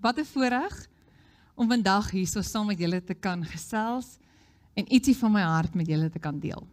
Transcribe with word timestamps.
Wat 0.00 0.16
'n 0.18 0.24
voorreg 0.24 0.88
om 1.54 1.68
vandag 1.68 2.10
hier 2.10 2.26
so 2.26 2.40
saam 2.40 2.66
met 2.66 2.78
julle 2.78 3.04
te 3.04 3.14
kan 3.14 3.44
gesels 3.44 4.16
en 4.74 4.92
ietsie 4.92 5.16
van 5.16 5.32
my 5.32 5.42
hart 5.42 5.74
met 5.74 5.86
julle 5.86 6.08
te 6.10 6.18
kan 6.18 6.38
deel. 6.38 6.66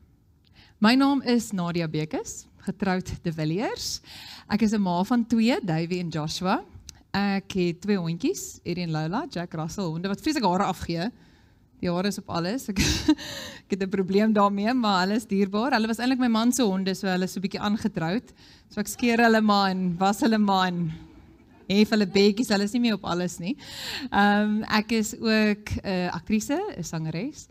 My 0.79 0.95
naam 0.95 1.21
is 1.21 1.51
Nadia 1.51 1.87
Bekes, 1.87 2.45
getroud 2.57 3.11
De 3.23 3.33
Villiers. 3.33 3.99
Ek 4.47 4.61
is 4.61 4.71
'n 4.71 4.81
ma 4.81 5.03
van 5.03 5.25
2, 5.25 5.59
Davey 5.63 5.99
en 5.99 6.09
Joshua. 6.09 6.63
Ek 7.11 7.51
het 7.51 7.81
twee 7.81 7.97
hondjies, 7.97 8.59
Eddie 8.63 8.83
en 8.83 8.91
Lola, 8.91 9.25
Jack 9.29 9.53
Russell 9.53 9.83
honde 9.83 10.07
wat 10.07 10.21
vreeslik 10.21 10.43
hare 10.43 10.63
afgee. 10.63 11.11
Die 11.79 11.91
hare 11.91 12.07
is 12.07 12.17
op 12.17 12.29
alles. 12.29 12.69
Ek, 12.69 12.79
ek 13.63 13.69
het 13.69 13.83
'n 13.83 13.89
probleem 13.89 14.33
daarmee, 14.33 14.73
maar 14.73 15.01
hulle 15.01 15.15
is 15.15 15.25
dierbaar. 15.25 15.71
Hulle 15.71 15.87
was 15.87 15.97
eintlik 15.99 16.19
my 16.19 16.27
man 16.27 16.51
se 16.51 16.63
honde, 16.63 16.95
so 16.95 17.07
hulle 17.07 17.23
is 17.23 17.33
so 17.33 17.39
'n 17.39 17.43
bietjie 17.43 17.59
aangetroud. 17.59 18.33
So 18.69 18.79
ek 18.79 18.87
skeer 18.87 19.17
hulle 19.17 19.41
maar 19.41 19.69
en 19.69 19.97
was 19.97 20.21
hulle 20.21 20.37
maar 20.37 20.67
en 20.67 21.06
hef 21.67 21.89
hulle 21.89 22.07
bekkies, 22.07 22.49
hulle 22.49 22.63
is 22.63 22.75
nie 22.75 22.81
meer 22.81 22.97
op 22.97 23.05
alles 23.05 23.37
nie. 23.39 23.55
Ehm 24.09 24.41
um, 24.41 24.63
ek 24.63 24.91
is 24.91 25.15
ook 25.19 25.73
'n 25.83 25.87
uh, 25.87 26.11
aktrise, 26.13 26.59
'n 26.77 26.83
sangeres. 26.83 27.47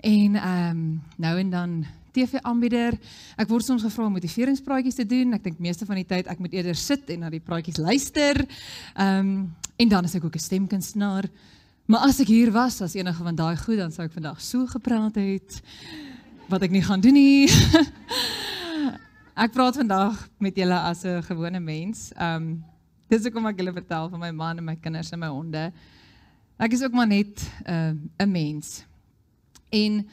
En 0.00 0.34
ehm 0.34 0.70
um, 0.70 1.02
nou 1.16 1.38
en 1.38 1.50
dan 1.50 1.86
TV-aanbieder. 2.16 2.96
Ek 3.36 3.48
word 3.48 3.64
soms 3.64 3.84
gevra 3.84 4.06
om 4.08 4.14
motiveringspraatjies 4.16 4.94
te 4.94 5.06
doen. 5.08 5.34
Ek 5.36 5.44
dink 5.44 5.60
meeste 5.62 5.86
van 5.88 6.00
die 6.00 6.08
tyd 6.08 6.30
ek 6.32 6.40
moet 6.40 6.54
eerder 6.56 6.78
sit 6.78 7.10
en 7.12 7.26
na 7.26 7.30
die 7.32 7.42
praatjies 7.44 7.80
luister. 7.82 8.46
Ehm 8.94 9.18
um, 9.18 9.54
en 9.76 9.88
dan 9.92 10.04
is 10.08 10.14
ek 10.16 10.24
ook 10.24 10.36
'n 10.36 10.48
stemkunstenaar. 10.48 11.28
Maar 11.86 12.00
as 12.08 12.20
ek 12.20 12.26
hier 12.26 12.50
was 12.50 12.80
as 12.80 12.94
enige 12.94 13.22
van 13.22 13.34
daai 13.34 13.56
goed, 13.56 13.76
dan 13.76 13.92
sou 13.92 14.06
ek 14.06 14.12
vandag 14.12 14.40
so 14.40 14.66
gepraat 14.66 15.14
het 15.14 15.60
wat 16.48 16.62
ek 16.62 16.70
nie 16.70 16.82
gaan 16.82 17.00
doen 17.00 17.12
nie. 17.12 17.46
ek 19.44 19.52
praat 19.52 19.76
vandag 19.76 20.28
met 20.38 20.56
julle 20.56 20.78
as 20.80 21.04
'n 21.04 21.22
gewone 21.22 21.60
mens. 21.60 22.12
Ehm 22.16 22.42
um, 22.42 22.64
Dis 23.06 23.26
ek 23.28 23.36
kom 23.36 23.46
ek 23.46 23.60
julle 23.60 23.74
vertel 23.74 24.08
van 24.10 24.20
my 24.20 24.32
man 24.34 24.58
en 24.58 24.66
my 24.66 24.76
kinders 24.82 25.12
en 25.14 25.20
my 25.22 25.28
honde. 25.30 25.68
Ek 26.58 26.72
is 26.74 26.82
ook 26.82 26.94
maar 26.96 27.06
net 27.06 27.38
'n 27.62 27.70
uh, 27.70 28.24
'n 28.24 28.30
mens. 28.30 28.84
En 29.70 30.06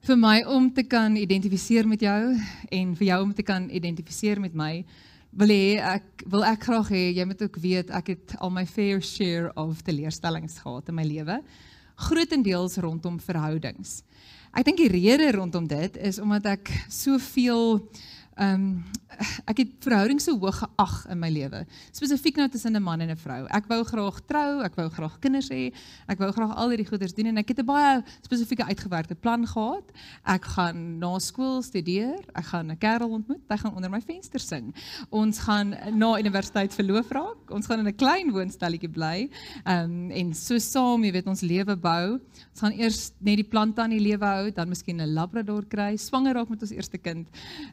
vir 0.00 0.16
my 0.16 0.44
om 0.46 0.72
te 0.72 0.82
kan 0.82 1.16
identifiseer 1.16 1.88
met 1.88 2.00
jou 2.00 2.38
en 2.70 2.96
vir 2.96 3.06
jou 3.06 3.22
om 3.22 3.34
te 3.34 3.42
kan 3.42 3.70
identifiseer 3.70 4.40
met 4.40 4.54
my 4.54 4.84
wil 5.30 5.48
hê 5.48 5.78
ek 5.82 6.22
wil 6.26 6.44
ek 6.44 6.62
graag 6.62 6.88
hê 6.88 7.12
jy 7.16 7.24
moet 7.24 7.42
ook 7.42 7.56
weet 7.56 7.90
ek 7.90 8.06
het 8.06 8.36
al 8.38 8.50
my 8.50 8.64
fair 8.66 9.02
share 9.02 9.50
of 9.56 9.82
teleurstellings 9.82 10.58
gehad 10.58 10.88
in 10.88 10.94
my 10.94 11.04
lewe 11.04 11.42
grootendeels 11.98 12.76
rondom 12.76 13.18
verhoudings. 13.20 14.02
Ek 14.54 14.64
dink 14.64 14.78
die 14.78 14.92
rede 14.92 15.32
rondom 15.34 15.66
dit 15.68 15.96
is 15.96 16.20
omdat 16.22 16.46
ek 16.46 16.70
soveel 16.88 17.82
Ehm 18.38 18.54
um, 18.54 18.84
ek 19.50 19.62
het 19.64 19.70
verhoudings 19.82 20.28
so 20.28 20.38
hoog 20.38 20.60
geag 20.60 20.92
in 21.10 21.18
my 21.18 21.30
lewe. 21.32 21.64
Spesifiek 21.90 22.36
nou 22.38 22.46
tussen 22.48 22.76
'n 22.76 22.82
man 22.82 23.00
en 23.00 23.10
'n 23.10 23.16
vrou. 23.16 23.46
Ek 23.50 23.66
wou 23.66 23.82
graag 23.84 24.20
trou, 24.26 24.62
ek 24.62 24.76
wou 24.76 24.88
graag 24.88 25.18
kinders 25.18 25.48
hê, 25.48 25.72
ek 26.06 26.18
wou 26.18 26.30
graag 26.32 26.54
al 26.54 26.68
hierdie 26.68 26.86
goeders 26.86 27.14
doen 27.14 27.26
en 27.26 27.36
ek 27.38 27.48
het 27.48 27.58
'n 27.58 27.66
baie 27.66 28.04
spesifieke 28.22 28.64
uitgewerkte 28.64 29.14
plan 29.14 29.46
gehad. 29.46 29.90
Ek 30.24 30.44
gaan 30.44 30.98
na 30.98 31.18
skool 31.18 31.62
studeer, 31.62 32.18
ek 32.34 32.44
gaan 32.44 32.70
'n 32.70 32.78
kerel 32.78 33.10
ontmoet, 33.10 33.42
hy 33.48 33.56
gaan 33.56 33.74
onder 33.74 33.90
my 33.90 34.00
venster 34.00 34.40
sing. 34.40 34.74
Ons 35.10 35.38
gaan 35.38 35.74
na 35.98 36.18
universiteit 36.18 36.74
verloof 36.74 37.10
raak. 37.10 37.37
Ons 37.50 37.66
gaan 37.66 37.80
in 37.80 37.88
'n 37.88 37.96
klein 37.96 38.30
woonstelletjie 38.30 38.90
bly. 38.90 39.28
Ehm 39.64 39.84
um, 39.84 40.10
en 40.10 40.34
so 40.34 40.58
saam, 40.58 41.04
jy 41.04 41.12
weet, 41.12 41.26
ons 41.26 41.40
lewe 41.40 41.76
bou. 41.76 42.18
Ons 42.52 42.60
gaan 42.60 42.72
eers 42.72 43.12
net 43.18 43.36
die 43.36 43.48
plante 43.48 43.80
aan 43.80 43.90
die 43.90 44.00
lewe 44.00 44.24
hou, 44.24 44.50
dan 44.50 44.68
miskien 44.68 45.00
'n 45.00 45.14
labrador 45.14 45.64
kry, 45.64 45.96
swanger 45.96 46.34
raak 46.34 46.48
met 46.48 46.62
ons 46.62 46.72
eerste 46.72 46.98
kind. 46.98 47.26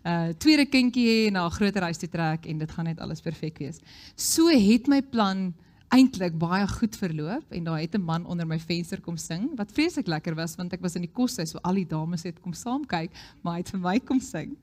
Uh 0.06 0.34
tweede 0.38 0.66
kindjie 0.66 1.08
hê 1.08 1.28
en 1.28 1.34
na 1.34 1.46
'n 1.46 1.52
groter 1.52 1.84
huis 1.84 1.98
toe 1.98 2.10
trek 2.10 2.46
en 2.46 2.58
dit 2.58 2.72
gaan 2.72 2.86
net 2.86 3.00
alles 3.00 3.22
perfek 3.22 3.58
wees. 3.60 3.80
So 4.16 4.48
het 4.48 4.88
my 4.88 5.02
plan 5.02 5.54
eintlik 5.94 6.36
baie 6.40 6.66
goed 6.68 6.96
verloop 6.98 7.52
en 7.54 7.64
daar 7.64 7.80
het 7.80 7.96
'n 7.96 8.02
man 8.02 8.26
onder 8.26 8.48
my 8.48 8.60
venster 8.60 9.02
kom 9.02 9.18
sing 9.18 9.50
wat 9.56 9.72
vreeslik 9.72 10.08
lekker 10.08 10.36
was 10.36 10.56
want 10.56 10.74
ek 10.74 10.82
was 10.82 10.96
in 10.96 11.02
die 11.02 11.14
koshuis 11.14 11.50
so 11.52 11.60
al 11.62 11.74
die 11.74 11.88
dames 11.88 12.24
het 12.24 12.42
kom 12.42 12.54
saam 12.54 12.86
kyk, 12.86 13.12
maar 13.42 13.54
hy 13.54 13.60
het 13.60 13.70
vir 13.70 13.80
my 13.80 14.00
kom 14.00 14.20
sing. 14.20 14.58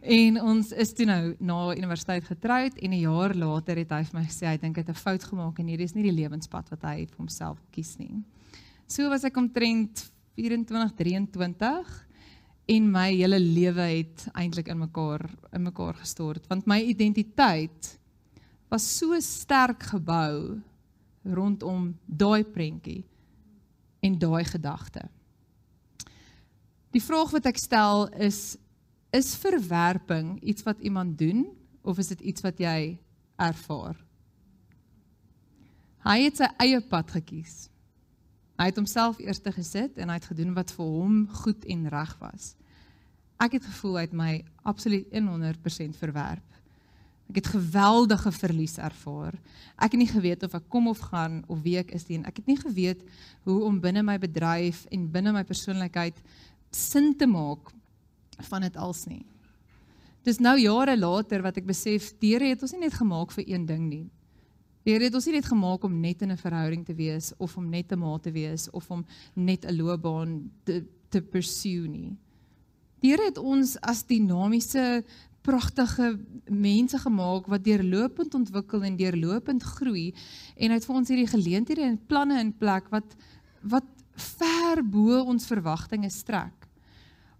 En 0.00 0.38
ons 0.40 0.70
is 0.72 0.92
toe 0.96 1.04
nou 1.04 1.34
na 1.44 1.58
universiteit 1.76 2.24
getroud 2.24 2.76
en 2.80 2.90
'n 2.90 3.00
jaar 3.00 3.34
later 3.34 3.76
het 3.76 3.90
hy 3.90 4.02
vir 4.04 4.20
my 4.20 4.24
gesê 4.24 4.46
hy 4.46 4.56
dink 4.56 4.76
hy 4.76 4.80
het 4.80 4.88
'n 4.88 4.94
fout 4.94 5.24
gemaak 5.24 5.58
en 5.58 5.66
hierdie 5.66 5.84
is 5.84 5.94
nie 5.94 6.02
die 6.02 6.22
lewenspad 6.22 6.70
wat 6.70 6.82
hy 6.82 7.06
vir 7.06 7.16
homself 7.18 7.58
kies 7.70 7.98
nie. 7.98 8.24
So 8.86 9.08
was 9.10 9.24
ek 9.24 9.36
omtrent 9.36 10.10
24, 10.36 10.94
23 10.96 12.06
en 12.66 12.90
my 12.90 13.12
hele 13.12 13.38
lewe 13.38 13.82
het 13.98 14.28
eintlik 14.34 14.68
in 14.68 14.78
mekaar 14.78 15.28
in 15.52 15.62
mekaar 15.62 15.94
gestort 15.94 16.46
want 16.48 16.66
my 16.66 16.80
identiteit 16.80 17.98
was 18.70 18.98
so 18.98 19.20
sterk 19.20 19.82
gebou 19.82 20.60
rondom 21.24 21.94
daai 22.06 22.44
prentjie 22.44 23.04
en 24.00 24.18
daai 24.18 24.44
gedagte. 24.44 25.02
Die 26.90 27.02
vraag 27.02 27.30
wat 27.30 27.46
ek 27.46 27.58
stel 27.58 28.08
is 28.18 28.56
is 29.10 29.34
verwerping 29.36 30.38
iets 30.42 30.62
wat 30.62 30.80
iemand 30.80 31.18
doen 31.18 31.46
of 31.82 31.98
is 31.98 32.12
dit 32.12 32.20
iets 32.20 32.44
wat 32.46 32.58
jy 32.58 32.98
ervaar? 33.40 33.98
Hy 36.04 36.16
het 36.24 36.40
sy 36.40 36.48
eie 36.62 36.80
pad 36.80 37.10
gekies. 37.12 37.68
Hy 38.60 38.68
het 38.70 38.78
homself 38.80 39.18
eers 39.20 39.40
te 39.40 39.52
gesit 39.52 39.98
en 40.00 40.12
hy 40.12 40.18
het 40.18 40.28
gedoen 40.30 40.54
wat 40.56 40.72
vir 40.76 40.86
hom 40.86 41.24
goed 41.42 41.64
en 41.68 41.88
reg 41.92 42.12
was. 42.20 42.54
Ek 43.40 43.56
het 43.56 43.64
gevoel 43.64 43.96
hy 43.96 44.04
het 44.04 44.16
my 44.16 44.32
absoluut 44.68 45.08
100% 45.16 45.96
verwerp. 45.96 46.46
Ek 47.30 47.38
het 47.40 47.50
geweldige 47.52 48.32
verlies 48.34 48.76
ervaar. 48.82 49.36
Ek 49.78 49.94
het 49.94 50.00
nie 50.00 50.10
geweet 50.10 50.42
of 50.44 50.56
ek 50.58 50.66
kom 50.72 50.90
of 50.90 51.00
gaan 51.12 51.40
of 51.48 51.62
wie 51.64 51.76
ek 51.80 51.94
is 51.96 52.08
nie. 52.08 52.20
Ek 52.26 52.42
het 52.42 52.48
nie 52.50 52.58
geweet 52.60 53.04
hoe 53.46 53.60
om 53.64 53.80
binne 53.80 54.02
my 54.04 54.18
bedryf 54.20 54.82
en 54.92 55.08
binne 55.12 55.32
my 55.36 55.44
persoonlikheid 55.46 56.18
sin 56.74 57.14
te 57.16 57.28
maak 57.30 57.72
van 58.42 58.62
dit 58.62 58.76
als 58.76 59.06
nie. 59.06 59.24
Dis 60.22 60.38
nou 60.38 60.56
jare 60.60 60.96
later 60.98 61.42
wat 61.42 61.56
ek 61.56 61.66
besef, 61.66 62.12
die 62.20 62.34
Here 62.34 62.50
het 62.52 62.62
ons 62.62 62.72
nie 62.72 62.84
net 62.84 62.94
gemaak 62.94 63.32
vir 63.32 63.44
een 63.46 63.66
ding 63.66 63.88
nie. 63.88 64.06
Die 64.84 64.92
Here 64.92 65.08
het 65.08 65.14
ons 65.16 65.26
nie 65.26 65.38
net 65.38 65.48
gemaak 65.48 65.84
om 65.84 66.00
net 66.00 66.22
in 66.22 66.32
'n 66.32 66.36
verhouding 66.36 66.84
te 66.84 66.94
wees 66.94 67.32
of 67.38 67.56
om 67.56 67.70
net 67.70 67.92
'n 67.92 67.98
ma 67.98 68.18
te 68.18 68.30
wees 68.30 68.70
of 68.70 68.90
om 68.90 69.04
net 69.34 69.64
'n 69.64 69.76
loopbaan 69.76 70.50
te 70.64 70.84
te 71.10 71.20
pursue 71.20 71.88
nie. 71.88 72.16
Die 73.00 73.10
Here 73.10 73.24
het 73.24 73.38
ons 73.38 73.76
as 73.80 74.02
dinamiese 74.02 75.02
pragtige 75.42 76.18
mense 76.48 76.98
gemaak 76.98 77.46
wat 77.46 77.64
deurlopend 77.64 78.34
ontwikkel 78.34 78.84
en 78.84 78.96
deurlopend 78.96 79.62
groei 79.62 80.12
en 80.56 80.70
hy 80.70 80.76
het 80.76 80.84
vir 80.84 80.96
ons 80.96 81.08
hierdie 81.08 81.32
geleenthede 81.32 81.86
en 81.86 82.00
planne 82.06 82.40
in 82.40 82.52
plek 82.52 82.90
wat 82.90 83.16
wat 83.62 83.88
ver 84.20 84.82
bo 84.84 85.22
ons 85.22 85.46
verwagtinge 85.48 86.10
strek. 86.10 86.59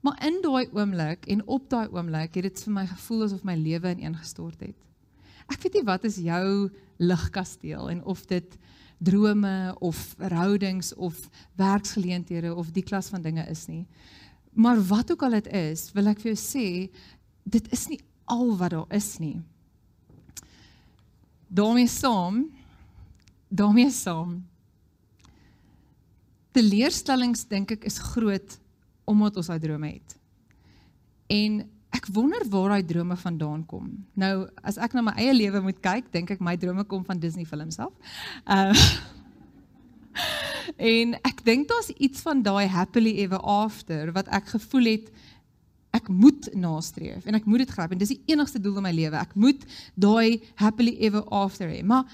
Maar 0.01 0.27
in 0.27 0.41
daai 0.43 0.69
oomblik 0.73 1.27
en 1.27 1.43
op 1.47 1.69
daai 1.71 1.89
oomblik 1.93 2.35
het 2.39 2.49
dit 2.49 2.63
vir 2.65 2.73
my 2.73 2.87
gevoel 2.89 3.27
asof 3.27 3.45
my 3.45 3.57
lewe 3.59 3.93
ineengestort 3.97 4.61
het. 4.65 4.77
Ek 5.51 5.61
weet 5.63 5.81
nie 5.81 5.87
wat 5.89 6.05
is 6.09 6.21
jou 6.23 6.71
ligkasteel 7.03 7.91
en 7.91 8.05
of 8.05 8.25
dit 8.31 8.57
drome 9.01 9.75
of 9.81 9.99
verhoudings 10.21 10.95
of 10.95 11.17
werksgeleenthede 11.57 12.55
of 12.55 12.73
die 12.77 12.85
klas 12.85 13.09
van 13.13 13.23
dinge 13.25 13.45
is 13.51 13.67
nie. 13.69 13.87
Maar 14.53 14.81
wat 14.89 15.13
ook 15.13 15.23
al 15.23 15.39
dit 15.41 15.49
is, 15.57 15.89
wil 15.97 16.11
ek 16.13 16.21
vir 16.23 16.33
jou 16.35 16.41
sê, 16.41 16.67
dit 17.45 17.73
is 17.73 17.87
nie 17.89 18.01
al 18.31 18.53
wat 18.61 18.77
daar 18.77 18.97
is 18.97 19.17
nie. 19.19 19.39
daarmee 21.51 21.89
saam, 21.89 22.47
daarmee 23.49 23.91
saam. 23.91 24.39
Die 26.55 26.63
leerstellings 26.63 27.45
dink 27.51 27.75
ek 27.75 27.87
is 27.91 27.99
groot 28.13 28.59
omdat 29.11 29.37
ons 29.41 29.51
daai 29.51 29.61
drome 29.63 29.91
het. 29.91 30.17
En 31.31 31.61
ek 31.95 32.07
wonder 32.15 32.43
waar 32.51 32.77
daai 32.77 32.87
drome 32.87 33.17
vandaan 33.19 33.65
kom. 33.67 33.91
Nou, 34.15 34.35
as 34.63 34.79
ek 34.79 34.95
na 34.95 35.03
my 35.11 35.15
eie 35.19 35.35
lewe 35.35 35.63
moet 35.65 35.81
kyk, 35.83 36.13
dink 36.15 36.31
ek 36.31 36.43
my 36.45 36.55
drome 36.61 36.87
kom 36.87 37.03
van 37.07 37.19
Disney 37.19 37.49
films 37.49 37.81
af. 37.83 37.95
Uh 38.47 38.75
En 40.77 41.15
ek 41.27 41.43
dink 41.47 41.69
daar's 41.71 41.91
iets 41.99 42.23
van 42.25 42.43
daai 42.43 42.67
happily 42.71 43.17
ever 43.23 43.41
after 43.41 44.13
wat 44.17 44.29
ek 44.35 44.53
gevoel 44.55 44.91
het 44.95 45.11
ek 45.97 46.07
moet 46.09 46.47
nastreef 46.55 47.27
en 47.27 47.35
ek 47.35 47.47
moet 47.51 47.65
dit 47.65 47.73
gryp 47.75 47.95
en 47.95 47.99
dis 47.99 48.13
die 48.15 48.23
enigste 48.31 48.61
doel 48.63 48.79
in 48.79 48.87
my 48.87 48.93
lewe. 48.95 49.19
Ek 49.19 49.35
moet 49.35 49.65
daai 49.99 50.43
happily 50.61 50.95
ever 51.03 51.25
after 51.35 51.71
hê. 51.71 51.83
Maar 51.83 52.07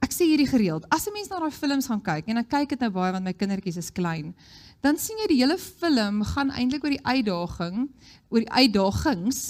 ek 0.00 0.14
sê 0.16 0.28
hierdie 0.30 0.48
gereeld. 0.48 0.86
As 0.88 1.06
'n 1.06 1.12
mens 1.12 1.28
na 1.28 1.40
daai 1.40 1.52
films 1.52 1.86
gaan 1.86 2.00
kyk 2.00 2.28
en 2.28 2.38
ek 2.38 2.48
kyk 2.48 2.68
dit 2.70 2.80
nou 2.80 2.90
baie 2.90 3.12
want 3.12 3.24
my 3.24 3.32
kindertjies 3.32 3.76
is 3.76 3.92
klein 3.92 4.34
dan 4.80 4.96
sien 4.96 5.18
jy 5.20 5.26
die 5.28 5.40
hele 5.42 5.58
film 5.60 6.22
gaan 6.24 6.50
eintlik 6.56 6.84
oor 6.84 6.94
die 6.94 7.04
uitdaging, 7.04 7.88
oor 8.30 8.44
die 8.44 8.52
uitdagings 8.52 9.40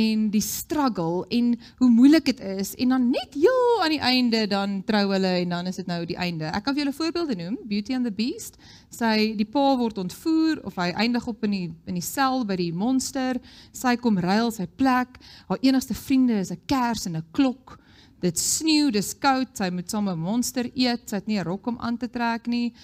en 0.00 0.24
die 0.32 0.42
struggle 0.42 1.26
en 1.30 1.52
hoe 1.78 1.90
moeilik 1.92 2.24
dit 2.30 2.40
is 2.40 2.72
en 2.80 2.94
dan 2.96 3.04
net 3.12 3.36
heel 3.36 3.82
aan 3.84 3.94
die 3.94 4.00
einde 4.02 4.40
dan 4.50 4.78
trou 4.88 5.04
hulle 5.12 5.34
en 5.42 5.54
dan 5.54 5.70
is 5.70 5.78
dit 5.78 5.90
nou 5.90 6.00
die 6.08 6.18
einde. 6.18 6.48
Ek 6.50 6.64
kan 6.66 6.74
vir 6.74 6.84
julle 6.84 6.96
voorbeelde 6.96 7.36
noem, 7.38 7.58
Beauty 7.70 7.94
and 7.94 8.08
the 8.08 8.14
Beast, 8.14 8.58
sy 8.90 9.32
die 9.38 9.46
pa 9.46 9.76
word 9.78 10.00
ontvoer 10.02 10.62
of 10.66 10.80
hy 10.80 10.90
eindig 11.04 11.28
op 11.30 11.46
in 11.46 11.54
die 11.54 11.66
in 11.90 12.00
die 12.00 12.04
sel 12.04 12.42
by 12.48 12.56
die 12.58 12.72
monster, 12.74 13.38
sy 13.72 13.94
kom 14.00 14.18
ruil 14.18 14.50
sy 14.54 14.66
plek, 14.66 15.20
haar 15.46 15.62
enigste 15.62 15.94
vriende 15.94 16.40
is 16.40 16.50
'n 16.50 16.58
kers 16.66 17.06
en 17.06 17.16
'n 17.16 17.24
klok. 17.32 17.78
Dit 18.20 18.38
sneeu, 18.38 18.90
dis 18.90 19.14
koud, 19.14 19.56
sy 19.56 19.70
moet 19.70 19.88
saam 19.90 20.08
'n 20.08 20.18
monster 20.18 20.66
eet, 20.74 21.08
sy 21.08 21.16
het 21.16 21.26
nie 21.26 21.38
'n 21.38 21.44
rok 21.44 21.66
om 21.66 21.78
aan 21.78 21.96
te 21.96 22.08
trek 22.08 22.46
nie. 22.46 22.74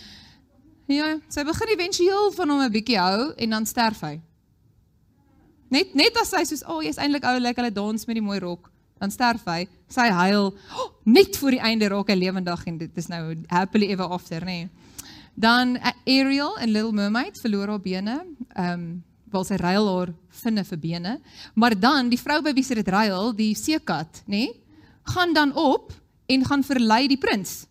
Ja, 0.87 1.17
sy 1.29 1.43
begin 1.43 1.73
éventueel 1.75 2.33
van 2.37 2.51
hom 2.51 2.61
'n 2.63 2.71
bietjie 2.71 2.99
hou 2.99 3.33
en 3.37 3.51
dan 3.51 3.67
sterf 3.67 4.01
hy. 4.01 4.21
Net 5.69 5.95
net 5.95 6.17
as 6.17 6.31
sy 6.31 6.45
soos, 6.45 6.63
"O, 6.63 6.77
oh, 6.77 6.83
jy's 6.83 6.99
eintlik 6.99 7.25
oulik, 7.25 7.57
hulle 7.57 7.73
dans 7.73 8.07
met 8.07 8.15
die 8.15 8.23
mooi 8.23 8.39
rok." 8.39 8.71
Dan 8.99 9.11
sterf 9.11 9.45
hy. 9.45 9.69
Sy 9.89 10.09
huil 10.09 10.55
oh, 10.55 10.91
net 11.05 11.37
voor 11.37 11.51
die 11.51 11.61
einde 11.61 11.89
raak 11.89 12.09
hy 12.09 12.15
lewendig 12.15 12.67
en 12.67 12.79
dit 12.79 12.97
is 12.97 13.09
nou 13.09 13.35
happily 13.49 13.91
ever 13.91 14.05
after, 14.05 14.41
nê. 14.41 14.47
Nee. 14.47 14.71
Dan 15.35 15.77
uh, 15.77 15.93
Ariel 16.07 16.57
in 16.63 16.71
Little 16.73 16.93
Mermaid 16.93 17.39
verloor 17.41 17.69
haar 17.69 17.81
bene. 17.81 18.25
Ehm 18.55 18.73
um, 18.73 19.05
wel 19.31 19.45
sy 19.45 19.57
ruil 19.61 19.89
haar 19.91 20.15
vinne 20.43 20.65
vir 20.65 20.79
bene. 20.79 21.21
Maar 21.55 21.81
dan 21.81 22.09
die 22.09 22.21
vrou 22.21 22.41
by 22.43 22.53
wie 22.57 22.65
sy 22.65 22.75
dit 22.79 22.89
ruil, 22.89 23.33
die 23.37 23.55
seekat, 23.59 24.23
nê, 24.27 24.47
nee, 24.47 24.55
gaan 25.13 25.35
dan 25.35 25.53
op 25.53 25.93
en 26.27 26.45
gaan 26.45 26.63
verlei 26.65 27.07
die 27.09 27.19
prins. 27.21 27.67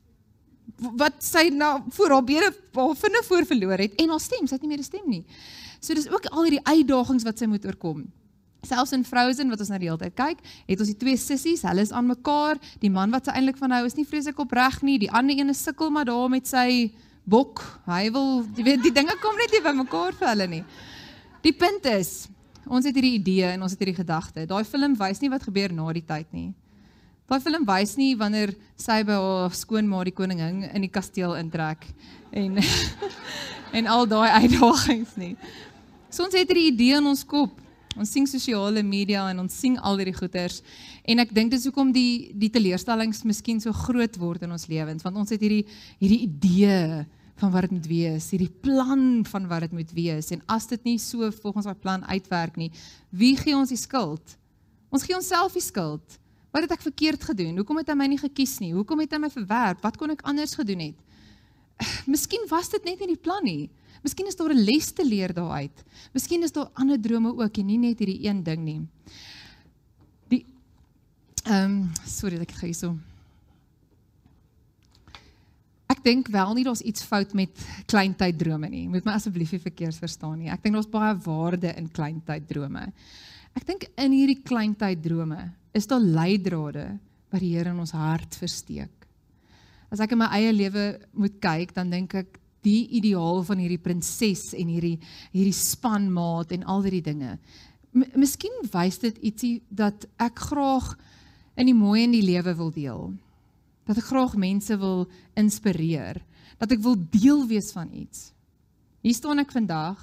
Wat 0.77 1.24
sy 1.24 1.50
nou 1.56 1.80
voor 1.95 2.18
haar 2.18 2.24
bene 2.27 2.51
haar 2.75 2.95
vinne 3.00 3.22
voor 3.24 3.45
verloor 3.48 3.80
het 3.80 3.95
en 4.01 4.10
haar 4.12 4.19
stem, 4.19 4.48
sy 4.48 4.57
het 4.57 4.62
nie 4.62 4.69
meer 4.69 4.83
'n 4.83 4.83
stem 4.83 5.07
nie. 5.07 5.25
So 5.80 5.94
dis 5.94 6.10
ook 6.10 6.25
al 6.25 6.44
hierdie 6.44 6.66
uitdagings 6.66 7.24
wat 7.24 7.38
sy 7.38 7.45
moet 7.45 7.66
oorkom. 7.66 8.12
Selfs 8.66 8.92
in 8.92 9.06
Frozen 9.06 9.50
wat 9.50 9.60
ons 9.60 9.69
nou 9.69 9.80
die 9.80 9.88
hele 9.88 10.01
tyd 10.01 10.16
kyk, 10.16 10.38
het 10.68 10.80
ons 10.80 10.89
die 10.89 10.98
twee 10.98 11.18
sissies, 11.18 11.62
hulle 11.62 11.81
is 11.81 11.92
aan 11.92 12.07
mekaar. 12.10 12.57
Die 12.81 12.89
man 12.89 13.12
wat 13.12 13.25
sy 13.25 13.31
eintlik 13.31 13.57
van 13.57 13.72
hou 13.72 13.86
is 13.86 13.95
nie 13.95 14.06
vreeslik 14.06 14.39
opreg 14.39 14.81
nie. 14.81 14.98
Die 15.00 15.12
ander 15.12 15.38
een 15.38 15.50
is 15.50 15.63
sukkel 15.63 15.89
maar 15.89 16.06
daar 16.06 16.30
met 16.30 16.48
sy 16.48 16.92
bok. 17.24 17.62
Hy 17.86 18.10
wil 18.13 18.44
weet 18.56 18.83
die 18.86 18.94
dinge 18.94 19.16
kom 19.22 19.38
net 19.38 19.54
nie 19.54 19.62
by 19.62 19.74
mekaar 19.77 20.13
vir 20.18 20.31
hulle 20.33 20.48
nie. 20.48 20.63
Die 21.45 21.54
punt 21.54 21.86
is, 21.86 22.27
ons 22.66 22.86
het 22.86 22.95
hierdie 22.95 23.19
idee 23.19 23.51
en 23.54 23.66
ons 23.66 23.74
het 23.75 23.81
hierdie 23.81 24.00
gedagte. 24.00 24.48
Daai 24.50 24.63
film 24.66 24.95
wys 24.98 25.22
nie 25.22 25.30
wat 25.30 25.45
gebeur 25.45 25.74
na 25.74 25.92
die 25.94 26.06
tyd 26.06 26.31
nie. 26.33 26.50
Daai 27.25 27.42
film 27.42 27.63
wys 27.66 27.95
nie 27.98 28.13
wanneer 28.13 28.51
sy 28.77 29.00
by 29.06 29.16
haar 29.18 29.54
skoonma 29.57 30.04
die 30.06 30.13
koningin 30.13 30.60
in 30.68 30.83
die 30.86 30.92
kasteel 30.94 31.33
intrek 31.39 31.88
en 32.30 32.60
en 33.77 33.88
al 33.89 34.06
daai 34.06 34.44
uitdagings 34.44 35.16
nie. 35.18 35.33
So 36.13 36.27
ons 36.27 36.38
het 36.38 36.45
hierdie 36.45 36.69
idee 36.69 37.00
in 37.00 37.10
ons 37.10 37.24
kop. 37.25 37.57
Ons 37.95 38.12
sien 38.13 38.27
sosiale 38.30 38.83
media 38.86 39.24
en 39.31 39.42
ons 39.42 39.57
sien 39.57 39.80
al 39.80 39.98
hierdie 39.98 40.13
goeters 40.13 40.60
en 41.07 41.24
ek 41.24 41.31
dink 41.33 41.54
dis 41.56 41.66
hoekom 41.66 41.94
die 41.95 42.30
die 42.38 42.51
teleurstellings 42.54 43.24
miskien 43.25 43.62
so 43.63 43.74
groot 43.74 44.19
word 44.22 44.44
in 44.45 44.54
ons 44.54 44.68
lewens 44.69 45.06
want 45.06 45.18
ons 45.18 45.31
het 45.33 45.42
hierdie 45.42 45.63
hierdie 46.01 46.25
idee 46.27 47.06
van 47.39 47.51
wat 47.51 47.66
dit 47.66 47.74
moet 47.75 47.88
wees, 47.89 48.30
hierdie 48.31 48.51
plan 48.63 49.24
van 49.27 49.48
wat 49.50 49.66
dit 49.66 49.74
moet 49.80 49.95
wees 49.95 50.30
en 50.36 50.44
as 50.51 50.69
dit 50.69 50.86
nie 50.88 51.00
so 51.01 51.31
volgens 51.42 51.66
daai 51.68 51.81
plan 51.81 52.06
uitwerk 52.06 52.60
nie, 52.60 52.69
wie 53.10 53.33
gee 53.39 53.56
ons 53.57 53.74
die 53.74 53.80
skuld? 53.80 54.38
Ons 54.94 55.07
gee 55.07 55.18
onsself 55.18 55.57
die 55.57 55.63
skuld. 55.63 56.19
Wat 56.56 56.63
het 56.63 56.72
ek 56.72 56.86
verkeerd 56.88 57.24
gedoen? 57.28 57.57
Hoekom 57.60 57.81
het 57.81 57.90
hy 57.92 57.98
my 58.00 58.06
nie 58.07 58.19
gekies 58.22 58.62
nie? 58.63 58.72
Hoekom 58.72 59.02
het 59.04 59.12
hy 59.12 59.18
my 59.19 59.30
verwerp? 59.34 59.81
Wat 59.84 59.98
kon 60.00 60.13
ek 60.13 60.22
anders 60.24 60.54
gedoen 60.56 60.86
het? 60.86 61.02
Miskien 62.13 62.46
was 62.48 62.69
dit 62.72 62.86
net 62.88 63.02
nie 63.04 63.10
die 63.12 63.19
plan 63.19 63.44
nie. 63.44 63.66
Miskien 64.06 64.30
is 64.31 64.40
daar 64.40 64.54
'n 64.54 64.63
les 64.63 64.88
te 64.96 65.04
leer 65.04 65.34
daaruit. 65.36 65.84
Miskien 66.13 66.44
is 66.48 66.56
daar 66.56 66.69
ander 66.80 67.02
drome 67.02 67.34
ook 67.36 67.57
en 67.57 67.66
nie 67.66 67.78
net 67.78 68.00
hierdie 68.00 68.24
een 68.24 68.40
ding 68.44 68.63
nie. 68.63 68.80
Die 70.31 70.46
ehm 71.44 71.66
um, 71.66 71.92
sorry 72.06 72.40
dat 72.40 72.48
ek 72.48 72.56
gou 72.56 72.72
hierso. 72.72 72.96
Ek 75.92 76.04
dink 76.04 76.28
wel 76.28 76.54
nie 76.54 76.63
daar's 76.63 76.88
iets 76.88 77.04
fout 77.04 77.34
met 77.34 77.51
kleintyd-drome 77.86 78.69
nie. 78.69 78.88
Moet 78.88 79.04
my 79.04 79.12
asseblief 79.12 79.51
nie 79.51 79.60
verkeerd 79.60 79.96
verstaan 79.96 80.40
nie. 80.40 80.50
Ek 80.50 80.63
dink 80.63 80.75
daar's 80.75 80.88
baie 80.88 81.18
waarde 81.18 81.75
in 81.75 81.92
kleintyd-drome. 81.92 82.94
Ek 83.56 83.66
dink 83.66 83.90
in 83.98 84.12
hierdie 84.12 84.42
kleintyd-drome 84.42 85.51
is 85.75 85.88
daar 85.92 86.00
leidrade 86.00 86.88
wat 87.33 87.44
die 87.44 87.51
Here 87.56 87.74
in 87.74 87.81
ons 87.83 87.94
hart 87.95 88.38
versteek. 88.39 89.06
As 89.92 90.01
ek 90.04 90.16
in 90.16 90.22
my 90.22 90.30
eie 90.38 90.54
lewe 90.56 90.86
moet 91.13 91.36
kyk, 91.44 91.74
dan 91.75 91.92
dink 91.92 92.16
ek 92.16 92.39
die 92.66 92.88
ideaal 92.98 93.44
van 93.45 93.60
hierdie 93.62 93.81
prinses 93.81 94.54
en 94.57 94.72
hierdie 94.72 94.98
hierdie 95.36 95.56
spanmaat 95.56 96.56
en 96.56 96.66
al 96.72 96.86
hierdie 96.88 97.04
dinge. 97.06 97.36
M 97.95 98.07
miskien 98.19 98.56
wys 98.74 98.98
dit 99.04 99.19
ietsie 99.30 99.56
dat 99.69 100.07
ek 100.22 100.48
graag 100.50 100.95
in 101.56 101.69
die 101.69 101.77
mooi 101.77 102.04
in 102.04 102.16
die 102.16 102.25
lewe 102.25 102.56
wil 102.57 102.72
deel. 102.74 103.13
Dat 103.86 104.01
ek 104.01 104.10
graag 104.10 104.33
mense 104.42 104.75
wil 104.81 105.06
inspireer, 105.38 106.18
dat 106.57 106.74
ek 106.74 106.81
wil 106.83 106.98
deel 107.13 107.45
wees 107.48 107.69
van 107.75 107.92
iets. 107.94 108.31
Hier 109.06 109.13
staan 109.13 109.44
ek 109.44 109.54
vandag 109.54 110.01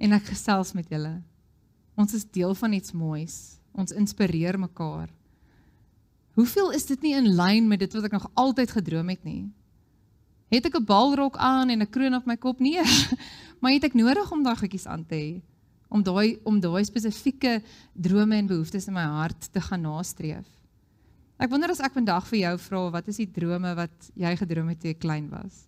en 0.00 0.16
ek 0.16 0.32
gesels 0.32 0.74
met 0.74 0.90
julle. 0.90 1.20
Ons 1.94 2.16
is 2.18 2.26
deel 2.26 2.56
van 2.58 2.74
iets 2.74 2.96
moois. 2.96 3.59
Ons 3.72 3.92
inspireer 3.92 4.58
mekaar. 4.58 5.08
Hoeveel 6.34 6.72
is 6.72 6.86
dit 6.86 7.02
nie 7.02 7.14
in 7.14 7.34
lyn 7.34 7.68
met 7.68 7.80
dit 7.80 7.92
wat 7.92 8.04
ek 8.04 8.12
nog 8.12 8.30
altyd 8.34 8.70
gedroom 8.70 9.08
het 9.08 9.24
nie? 9.24 9.50
Het 10.50 10.66
ek 10.66 10.78
'n 10.78 10.84
balrok 10.84 11.36
aan 11.36 11.70
en 11.70 11.82
'n 11.82 11.90
kroon 11.90 12.14
op 12.14 12.26
my 12.26 12.36
kop? 12.36 12.60
Nee. 12.60 12.82
Maar 13.60 13.72
het 13.72 13.84
ek 13.84 13.94
nodig 13.94 14.32
om 14.32 14.42
daai 14.42 14.56
goedjies 14.56 14.86
aan 14.86 15.04
te 15.06 15.14
hê 15.14 15.42
om 15.90 16.02
daai 16.02 16.38
om 16.46 16.60
daai 16.62 16.84
spesifieke 16.86 17.60
drome 17.92 18.38
en 18.38 18.46
behoeftes 18.46 18.86
in 18.86 18.94
my 18.94 19.04
hart 19.04 19.52
te 19.52 19.60
gaan 19.60 19.82
nastreef. 19.82 20.46
Ek 21.40 21.50
wonder 21.50 21.72
as 21.72 21.80
ek 21.80 21.96
vandag 21.96 22.26
vir 22.28 22.38
jou 22.44 22.54
vra 22.68 22.82
wat 22.94 23.08
is 23.08 23.18
die 23.22 23.30
drome 23.30 23.74
wat 23.74 24.10
jy 24.14 24.36
gedroom 24.36 24.68
het 24.68 24.80
toe 24.80 24.92
jy 24.92 24.98
klein 25.00 25.28
was? 25.32 25.66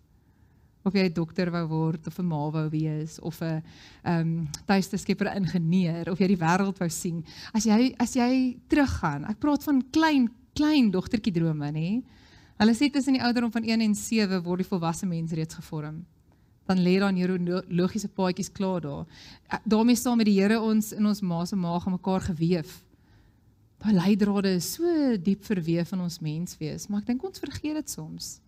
Of 0.83 0.93
jy 0.93 1.07
'n 1.07 1.13
dokter 1.13 1.51
wou 1.51 1.65
word 1.67 2.07
of 2.07 2.19
'n 2.19 2.25
ma 2.27 2.49
wou 2.49 2.69
wees 2.69 3.19
of 3.19 3.41
'n 3.41 3.63
ehm 4.03 4.19
um, 4.19 4.49
tuiste 4.67 4.97
skepper 4.97 5.35
ingenieur 5.35 6.11
of 6.11 6.19
jy 6.19 6.27
die 6.27 6.37
wêreld 6.37 6.79
wou 6.79 6.89
sien. 6.89 7.23
As 7.53 7.63
jy 7.65 7.95
as 7.99 8.13
jy 8.15 8.57
teruggaan, 8.67 9.25
ek 9.29 9.39
praat 9.39 9.63
van 9.63 9.81
klein 9.91 10.29
klein 10.53 10.91
dogtertjie 10.91 11.33
drome, 11.33 11.71
nê? 11.71 12.03
Hulle 12.59 12.73
sê 12.73 12.91
tussen 12.91 13.13
die 13.13 13.23
ouderdom 13.23 13.51
van 13.51 13.63
1 13.63 13.81
en 13.81 13.95
7 13.95 14.43
word 14.43 14.61
die 14.61 14.69
volwasse 14.69 15.05
mens 15.05 15.31
reeds 15.31 15.55
gevorm. 15.55 16.05
Dan 16.67 16.79
lê 16.79 16.99
daar 16.99 17.11
neurologiese 17.11 18.07
paadjies 18.07 18.51
klaar 18.51 18.81
daar. 18.81 19.05
daarmee 19.65 19.95
staan 19.95 20.17
met 20.17 20.25
die 20.25 20.39
Here 20.39 20.61
ons 20.61 20.93
in 20.93 21.05
ons 21.05 21.21
ma 21.21 21.45
se 21.45 21.55
maag 21.55 21.85
aan 21.85 21.91
mekaar 21.93 22.21
geweef. 22.21 22.83
Daai 23.83 23.93
leidrade 23.93 24.53
is 24.55 24.73
so 24.73 25.17
diep 25.17 25.43
verweef 25.43 25.91
in 25.91 25.99
ons 25.99 26.19
menswees, 26.19 26.87
maar 26.87 27.01
ek 27.01 27.07
dink 27.07 27.23
ons 27.23 27.39
vergeet 27.39 27.75
dit 27.75 27.89
soms. 27.89 28.39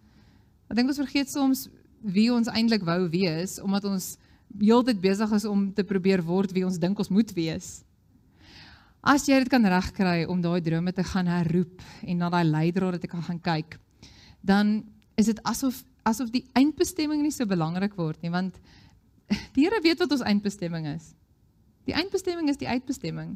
Ek 0.70 0.78
dink 0.78 0.88
ons 0.88 1.02
vergeet 1.02 1.30
soms 1.30 1.68
wie 2.06 2.30
ons 2.34 2.50
eintlik 2.52 2.86
wou 2.86 3.08
wees 3.10 3.58
omdat 3.64 3.88
ons 3.90 4.16
heeltyd 4.62 5.02
besig 5.02 5.32
is 5.36 5.46
om 5.50 5.68
te 5.74 5.84
probeer 5.84 6.22
word 6.24 6.54
wie 6.56 6.66
ons 6.66 6.78
dink 6.80 7.00
ons 7.02 7.12
moet 7.12 7.32
wees. 7.36 7.82
As 9.06 9.28
jy 9.30 9.38
dit 9.42 9.52
kan 9.52 9.66
regkry 9.70 10.24
om 10.30 10.40
daai 10.42 10.62
drome 10.66 10.94
te 10.94 11.04
gaan 11.06 11.28
herroep 11.30 11.82
en 12.06 12.22
na 12.22 12.30
daai 12.34 12.46
leidraad 12.46 13.02
te 13.02 13.10
kan 13.10 13.22
gaan 13.26 13.42
kyk, 13.42 13.78
dan 14.42 14.80
is 15.18 15.30
dit 15.32 15.42
asof 15.46 15.84
asof 16.06 16.30
die 16.30 16.44
eindbestemming 16.54 17.24
nie 17.26 17.34
so 17.34 17.50
belangrik 17.50 17.96
word 17.98 18.22
nie 18.22 18.30
want 18.30 18.60
die 19.56 19.66
Here 19.66 19.80
weet 19.82 20.04
wat 20.04 20.12
ons 20.14 20.22
eindbestemming 20.22 20.86
is. 20.92 21.16
Die 21.86 21.94
eindbestemming 21.94 22.50
is 22.50 22.58
die 22.58 22.68
uitbestemming. 22.68 23.36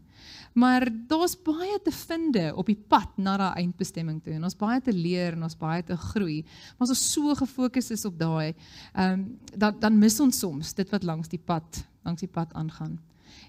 Maar 0.58 0.88
daar's 1.08 1.36
baie 1.46 1.78
te 1.84 1.92
vind 1.94 2.38
op 2.54 2.66
die 2.70 2.78
pad 2.78 3.18
na 3.22 3.36
daai 3.38 3.62
eindbestemming 3.64 4.24
toe. 4.24 4.34
En 4.34 4.48
ons 4.48 4.58
baie 4.58 4.82
te 4.82 4.94
leer 4.94 5.38
en 5.38 5.46
ons 5.46 5.58
baie 5.58 5.84
te 5.86 5.98
groei. 6.10 6.42
Maar 6.78 6.88
as 6.88 6.96
ons 6.96 7.06
so 7.14 7.36
gefokus 7.38 7.92
is 7.94 8.06
op 8.10 8.18
daai, 8.20 8.56
ehm 8.94 9.14
um, 9.14 9.28
dan 9.56 9.78
dan 9.80 9.98
mis 9.98 10.20
ons 10.20 10.40
soms 10.40 10.74
dit 10.74 10.90
wat 10.90 11.04
langs 11.04 11.30
die 11.30 11.42
pad, 11.46 11.86
langs 12.06 12.26
die 12.26 12.32
pad 12.32 12.54
aangaan. 12.54 13.00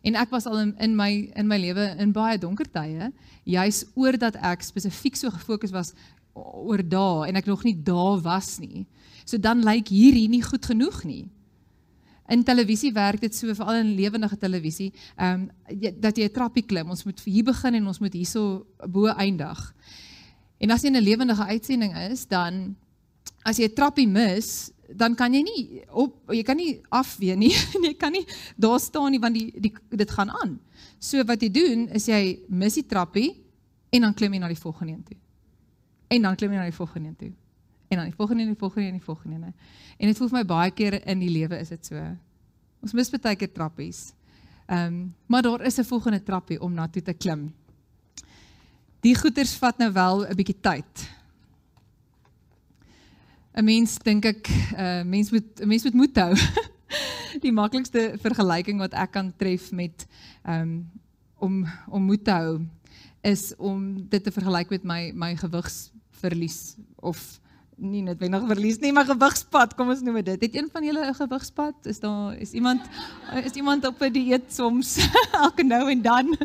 En 0.02 0.14
ek 0.14 0.30
was 0.30 0.46
al 0.46 0.58
in, 0.60 0.74
in 0.78 0.96
my 0.96 1.10
in 1.36 1.48
my 1.48 1.58
lewe 1.58 1.94
in 1.98 2.12
baie 2.12 2.38
donker 2.38 2.68
tye, 2.68 3.10
juis 3.44 3.84
oordat 3.94 4.36
ek 4.36 4.62
spesifiek 4.62 5.16
so 5.16 5.30
gefokus 5.30 5.72
was 5.72 5.94
oor 6.34 6.82
daai 6.84 7.28
en 7.28 7.36
ek 7.36 7.48
nog 7.48 7.64
nie 7.64 7.76
daar 7.82 8.20
was 8.20 8.58
nie. 8.60 8.86
So 9.24 9.38
dan 9.38 9.64
lyk 9.64 9.88
hierdie 9.88 10.28
nie 10.28 10.44
goed 10.44 10.66
genoeg 10.66 11.04
nie 11.04 11.28
in 12.30 12.44
televisie 12.46 12.92
werk 12.94 13.20
dit 13.24 13.34
so 13.34 13.54
veral 13.54 13.80
in 13.82 13.94
lewendige 13.98 14.38
televisie, 14.38 14.90
ehm 15.16 15.48
um, 15.48 15.90
dat 16.00 16.16
jy 16.16 16.24
'n 16.28 16.32
trappie 16.32 16.62
klim. 16.62 16.90
Ons 16.90 17.04
moet 17.04 17.20
hier 17.24 17.44
begin 17.44 17.74
en 17.74 17.86
ons 17.86 17.98
moet 17.98 18.12
hierso 18.12 18.66
bo 18.88 19.06
eindig. 19.06 19.74
En 20.58 20.70
as 20.70 20.82
jy 20.82 20.90
'n 20.90 21.02
lewendige 21.02 21.44
uitsending 21.44 21.96
is, 22.10 22.26
dan 22.26 22.76
as 23.42 23.56
jy 23.56 23.64
'n 23.64 23.74
trappie 23.74 24.06
mis, 24.06 24.70
dan 24.94 25.14
kan 25.14 25.32
jy 25.34 25.42
nie 25.42 25.82
op 25.90 26.30
jy 26.30 26.42
kan 26.42 26.56
nie 26.56 26.80
afweer 26.88 27.36
nie. 27.36 27.54
jy 27.88 27.94
kan 27.94 28.12
nie 28.12 28.26
daar 28.56 28.80
staan 28.80 29.10
nie 29.10 29.20
want 29.20 29.34
die, 29.34 29.52
die 29.60 29.72
dit 29.88 30.10
gaan 30.10 30.30
aan. 30.30 30.60
So 30.98 31.24
wat 31.24 31.42
jy 31.42 31.50
doen 31.50 31.88
is 31.88 32.06
jy 32.06 32.40
mis 32.48 32.74
die 32.74 32.86
trappie 32.86 33.42
en 33.90 34.00
dan 34.00 34.14
klim 34.14 34.32
jy 34.32 34.38
na 34.38 34.48
die 34.48 34.62
volgende 34.62 34.92
een 34.92 35.02
toe. 35.02 35.16
En 36.08 36.22
dan 36.22 36.36
klim 36.36 36.52
jy 36.52 36.58
na 36.58 36.64
die 36.64 36.78
volgende 36.78 37.08
een 37.08 37.16
toe 37.16 37.39
en 37.90 37.96
dan 37.98 38.06
die 38.06 38.14
volgende 38.14 38.42
en 38.42 38.48
die 38.48 38.58
volgende 38.58 38.86
en 38.86 38.98
die 38.98 39.04
volgende 39.04 39.36
ene. 39.36 39.52
En 39.98 40.06
dit 40.06 40.16
voel 40.16 40.28
vir 40.30 40.38
my 40.38 40.46
baie 40.46 40.70
keer 40.70 41.00
in 41.10 41.18
die 41.18 41.30
lewe 41.30 41.58
is 41.58 41.72
dit 41.74 41.90
so. 41.90 42.02
Ons 42.80 42.94
mis 42.94 43.10
baie 43.10 43.36
keer 43.36 43.50
trappies. 43.50 44.12
Ehm, 44.70 44.86
um, 44.86 45.14
maar 45.26 45.42
daar 45.42 45.64
is 45.66 45.78
'n 45.78 45.84
volgende 45.84 46.22
trappie 46.22 46.60
om 46.60 46.72
na 46.72 46.86
toe 46.88 47.02
te 47.02 47.12
klim. 47.12 47.52
Die 49.00 49.14
goeters 49.14 49.54
vat 49.58 49.78
nou 49.78 49.92
wel 49.92 50.26
'n 50.26 50.36
bietjie 50.36 50.60
tyd. 50.60 51.10
'n 53.54 53.64
Mens 53.64 53.98
dink 53.98 54.24
ek, 54.24 54.48
'n 54.48 54.80
uh, 54.80 55.02
mens 55.02 55.30
moet 55.30 55.60
'n 55.60 55.66
mens 55.66 55.82
moet 55.82 55.94
moed 55.94 56.16
hou. 56.16 56.34
die 57.46 57.52
maklikste 57.52 58.14
vergelyking 58.22 58.78
wat 58.78 58.94
ek 58.94 59.10
kan 59.10 59.32
tref 59.36 59.72
met 59.72 60.06
ehm 60.42 60.62
um, 60.62 60.90
om 61.40 61.66
om 61.88 62.02
moed 62.02 62.24
te 62.24 62.30
hou 62.30 62.60
is 63.20 63.56
om 63.56 64.08
dit 64.08 64.22
te 64.24 64.30
vergelyk 64.30 64.70
met 64.70 64.84
my 64.84 65.12
my 65.14 65.36
gewigsverlies 65.36 66.76
of 66.96 67.40
nie 67.80 68.02
noodwendig 68.04 68.44
verlies 68.46 68.78
nie, 68.82 68.92
maar 68.92 69.08
gewigspad, 69.08 69.74
kom 69.78 69.92
ons 69.92 70.02
noem 70.04 70.20
dit. 70.22 70.42
Het 70.44 70.56
een 70.56 70.68
van 70.72 70.84
julle 70.84 71.06
'n 71.08 71.14
gewigspad? 71.14 71.86
Is 71.86 72.00
daar 72.00 72.36
is 72.36 72.52
iemand 72.52 72.82
is 73.44 73.52
iemand 73.52 73.86
op 73.86 74.00
'n 74.02 74.12
dieet 74.12 74.52
soms 74.52 74.98
elke 75.44 75.62
nou 75.62 75.90
en 75.90 76.02
dan? 76.02 76.36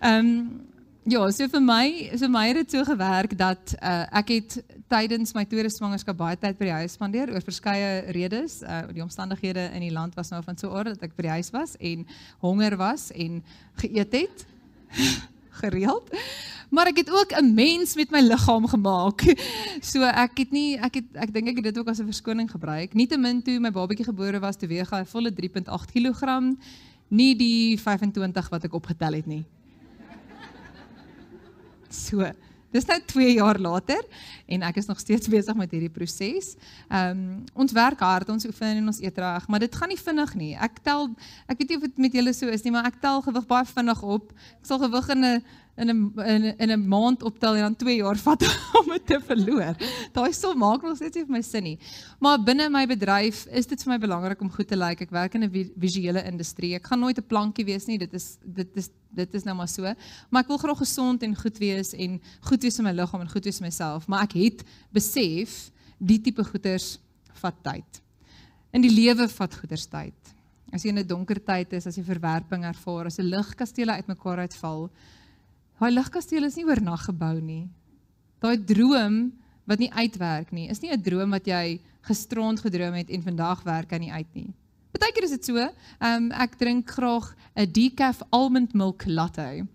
Ehm 0.00 0.26
um, 0.26 0.64
ja, 1.02 1.30
so 1.30 1.46
vir 1.48 1.62
my, 1.62 2.10
so 2.18 2.28
my 2.28 2.48
het 2.48 2.56
dit 2.56 2.70
so 2.70 2.84
gewerk 2.84 3.38
dat 3.38 3.74
uh, 3.78 4.06
ek 4.10 4.28
het 4.28 4.64
tydens 4.88 5.34
my 5.34 5.44
tweede 5.44 5.70
swangerskap 5.70 6.16
baie 6.16 6.38
tyd 6.38 6.58
by 6.58 6.64
die 6.64 6.78
huis 6.80 6.96
spandeer 6.98 7.30
oor 7.30 7.42
verskeie 7.46 8.10
redes. 8.10 8.62
Uh, 8.62 8.82
die 8.92 9.02
omstandighede 9.02 9.70
in 9.74 9.80
die 9.80 9.92
land 9.92 10.14
was 10.14 10.30
nou 10.30 10.42
van 10.42 10.58
so 10.58 10.68
'n 10.68 10.72
orde 10.72 10.94
dat 10.94 11.02
ek 11.02 11.16
by 11.16 11.22
die 11.22 11.36
huis 11.38 11.50
was 11.50 11.76
en 11.76 12.06
honger 12.38 12.76
was 12.76 13.10
en 13.12 13.42
geëet 13.76 14.12
het 14.12 14.46
gereeld. 15.62 16.10
Maar 16.70 16.90
ek 16.90 16.96
het 16.96 17.10
ook 17.10 17.30
'n 17.32 17.54
mens 17.54 17.94
met 17.94 18.10
my 18.10 18.20
liggaam 18.20 18.66
gemaak. 18.66 19.22
So 19.90 20.02
ek 20.02 20.38
het 20.38 20.50
nie 20.50 20.76
ek 20.78 20.94
het 20.94 21.04
ek 21.14 21.32
dink 21.32 21.48
ek 21.48 21.56
het 21.56 21.64
dit 21.64 21.78
ook 21.78 21.88
as 21.88 21.98
'n 22.00 22.10
verskoning 22.10 22.50
gebruik. 22.50 22.94
Nietemin 22.94 23.42
toe 23.42 23.60
my 23.60 23.70
babatjie 23.70 24.04
gebore 24.04 24.40
was, 24.40 24.56
toe 24.56 24.68
weeg 24.68 24.90
hy 24.90 25.04
volle 25.04 25.30
3.8 25.30 25.92
kg, 25.92 26.56
nie 27.08 27.36
die 27.36 27.78
25 27.78 28.48
wat 28.48 28.64
ek 28.64 28.74
opgetel 28.74 29.12
het 29.12 29.26
nie. 29.26 29.44
So 31.88 32.32
Dis 32.74 32.86
nou 32.86 32.98
2 33.06 33.32
jaar 33.38 33.58
later 33.58 34.02
en 34.46 34.62
ek 34.62 34.76
is 34.76 34.86
nog 34.86 34.98
steeds 35.00 35.28
besig 35.28 35.54
met 35.58 35.70
hierdie 35.70 35.92
proses. 35.92 36.54
Ehm 36.88 37.10
um, 37.10 37.44
ons 37.54 37.72
werk 37.72 38.00
hard, 38.00 38.28
ons 38.28 38.46
oefen 38.46 38.80
en 38.80 38.86
ons 38.92 39.00
eet 39.00 39.18
reg, 39.18 39.46
maar 39.48 39.62
dit 39.62 39.76
gaan 39.76 39.88
nie 39.88 40.00
vinnig 40.00 40.34
nie. 40.34 40.52
Ek 40.56 40.82
tel 40.82 41.08
ek 41.46 41.58
weet 41.58 41.68
nie 41.68 41.76
of 41.76 41.86
dit 41.86 42.02
met 42.06 42.18
julle 42.18 42.34
so 42.34 42.48
is 42.48 42.64
nie, 42.66 42.72
maar 42.74 42.86
ek 42.90 43.00
tel 43.00 43.22
gewig 43.22 43.46
baie 43.46 43.68
vinnig 43.70 44.02
op. 44.02 44.34
Ek 44.60 44.66
sal 44.66 44.82
gewig 44.82 45.08
in 45.14 45.24
'n 45.24 45.44
in 45.76 45.90
'n 45.90 46.54
in, 46.58 46.70
'n 46.70 46.88
maand 46.88 47.22
optel 47.22 47.54
en 47.54 47.60
dan 47.60 47.76
2 47.76 47.96
jaar 47.96 48.16
vat 48.16 48.42
om 48.80 48.88
dit 48.88 49.06
te 49.06 49.20
verloor. 49.20 49.76
Daai 50.12 50.32
som 50.32 50.58
maak 50.58 50.82
nog 50.82 50.96
steeds 50.96 51.16
nie 51.16 51.24
vir 51.24 51.36
my 51.36 51.42
sin 51.42 51.62
nie. 51.62 51.78
Maar 52.18 52.42
binne 52.42 52.68
my 52.70 52.86
bedryf 52.86 53.46
is 53.46 53.66
dit 53.66 53.82
vir 53.82 53.92
my 53.92 53.98
belangrik 53.98 54.40
om 54.40 54.50
goed 54.50 54.68
te 54.68 54.76
lyk. 54.76 55.00
Ek 55.00 55.10
werk 55.10 55.34
in 55.34 55.44
'n 55.44 55.72
visuele 55.76 56.24
industrie. 56.24 56.74
Ek 56.74 56.86
gaan 56.86 57.00
nooit 57.00 57.18
'n 57.18 57.26
plankie 57.26 57.64
wees 57.64 57.86
nie. 57.86 57.98
Dit 57.98 58.14
is 58.14 58.38
dit 58.42 58.68
is 58.76 58.90
dit 59.16 59.34
is 59.34 59.44
nou 59.44 59.56
maar 59.56 59.68
so. 59.68 59.82
Maar 60.30 60.42
ek 60.42 60.48
wil 60.48 60.58
graag 60.58 60.78
gesond 60.78 61.22
en 61.22 61.36
goed 61.36 61.58
wees 61.58 61.92
en 61.92 62.20
goed 62.40 62.62
wees 62.62 62.78
in 62.78 62.84
my 62.84 62.92
liggaam 62.92 63.20
en 63.20 63.30
goed 63.30 63.44
wees 63.44 63.60
in 63.60 63.66
myself, 63.66 64.06
maar 64.06 64.22
ek 64.22 64.32
het 64.32 64.64
besef 64.92 65.70
die 65.98 66.20
tipe 66.20 66.44
goeders 66.44 66.98
vat 67.40 67.56
tyd. 67.62 68.02
In 68.72 68.82
die 68.82 68.92
lewe 68.92 69.28
vat 69.28 69.54
goeders 69.54 69.86
tyd. 69.86 70.34
As 70.72 70.82
jy 70.82 70.90
in 70.90 70.98
'n 70.98 71.06
donker 71.06 71.38
tyd 71.44 71.72
is, 71.72 71.86
as 71.86 71.96
jy 71.96 72.02
verwerping 72.02 72.64
ervaar, 72.64 73.06
as 73.06 73.18
'n 73.18 73.30
ligkastele 73.30 73.92
uitmekaar 73.92 74.38
uitval, 74.38 74.90
Daai 75.76 75.92
ligkasteel 75.92 76.46
is 76.48 76.54
nie 76.56 76.64
oornag 76.64 77.02
gebou 77.04 77.34
nie. 77.36 77.66
Daai 78.40 78.56
droom 78.56 79.18
wat 79.68 79.82
nie 79.82 79.90
uitwerk 79.92 80.52
nie, 80.54 80.70
is 80.72 80.80
nie 80.80 80.90
'n 80.90 81.02
droom 81.02 81.30
wat 81.30 81.46
jy 81.46 81.80
gisterond 82.08 82.60
gedroom 82.60 82.94
het 82.94 83.10
en 83.10 83.22
vandag 83.22 83.62
werk 83.62 83.92
aan 83.92 84.00
nie 84.00 84.12
uit 84.12 84.34
nie. 84.34 84.54
Partykeer 84.92 85.24
is 85.24 85.30
dit 85.30 85.44
so. 85.44 85.56
Ehm 85.56 85.72
um, 86.00 86.32
ek 86.32 86.56
drink 86.56 86.90
graag 86.90 87.36
'n 87.56 87.72
decaf 87.72 88.22
almond 88.30 88.72
milk 88.74 89.04
latte. 89.06 89.66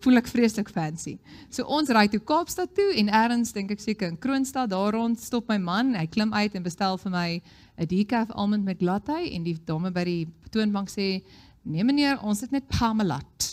Voel 0.00 0.16
ek 0.16 0.28
vreeslik 0.28 0.70
fancy. 0.70 1.18
So 1.50 1.64
ons 1.64 1.90
ry 1.90 2.08
toe 2.08 2.20
Kaapstad 2.20 2.74
toe 2.74 2.94
en 2.96 3.08
eers 3.08 3.52
dink 3.52 3.70
ek 3.70 3.80
seker 3.80 4.08
in 4.08 4.18
Kroonstad 4.18 4.70
daar 4.70 4.92
rond 4.92 5.20
stop 5.20 5.48
my 5.48 5.58
man, 5.58 5.94
hy 5.94 6.06
klim 6.06 6.32
uit 6.32 6.54
en 6.54 6.62
bestel 6.62 6.96
vir 6.96 7.10
my 7.10 7.42
'n 7.76 7.86
decaf 7.86 8.30
almond 8.30 8.64
milk 8.64 8.80
latte 8.80 9.12
en 9.12 9.42
die 9.42 9.58
dame 9.66 9.90
by 9.90 10.04
die 10.04 10.26
toonbank 10.50 10.88
sê: 10.88 11.22
"Nee 11.64 11.84
meneer, 11.84 12.18
ons 12.22 12.40
het 12.40 12.50
net 12.50 12.66
Parmalat." 12.68 13.49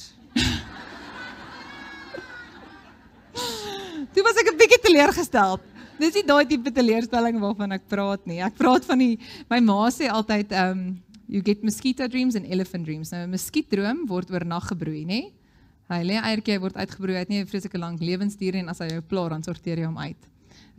Toe 4.18 4.26
was 4.26 4.38
ek 4.42 4.48
'n 4.50 4.58
bietjie 4.58 4.82
teleurgesteld. 4.82 5.62
Dis 6.02 6.16
nie 6.18 6.24
daai 6.26 6.48
tipe 6.50 6.72
teleurstelling 6.74 7.38
waarvan 7.38 7.76
ek 7.78 7.84
praat 7.86 8.26
nie. 8.26 8.40
Ek 8.42 8.56
praat 8.58 8.82
van 8.90 8.98
die 8.98 9.20
my 9.48 9.60
ma 9.62 9.92
sê 9.94 10.10
altyd 10.10 10.50
um 10.58 10.98
you 11.30 11.44
get 11.46 11.62
mosquito 11.62 12.08
dreams 12.08 12.34
and 12.34 12.50
elephant 12.50 12.86
dreams. 12.86 13.12
Nou 13.12 13.22
'n 13.28 13.30
muskietdroom 13.30 14.08
word 14.10 14.32
oor 14.32 14.44
nag 14.44 14.66
gebroei, 14.74 15.06
nê? 15.06 15.22
Hy 15.88 16.02
lê 16.02 16.18
eiertjie 16.18 16.58
word 16.60 16.74
uitgebroei, 16.74 17.14
hy 17.14 17.20
het 17.20 17.30
nie 17.30 17.42
'n 17.44 17.46
vreeslike 17.46 17.78
lang 17.78 18.00
lewensduur 18.00 18.56
en 18.56 18.70
as 18.70 18.80
hy 18.80 18.88
jou 18.90 19.02
pla 19.02 19.30
dan 19.30 19.44
sorteer 19.44 19.78
jy 19.78 19.86
hom 19.86 20.00
uit. 20.00 20.22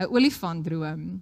'n 0.01 0.11
Olifant 0.11 0.61
droom. 0.65 1.21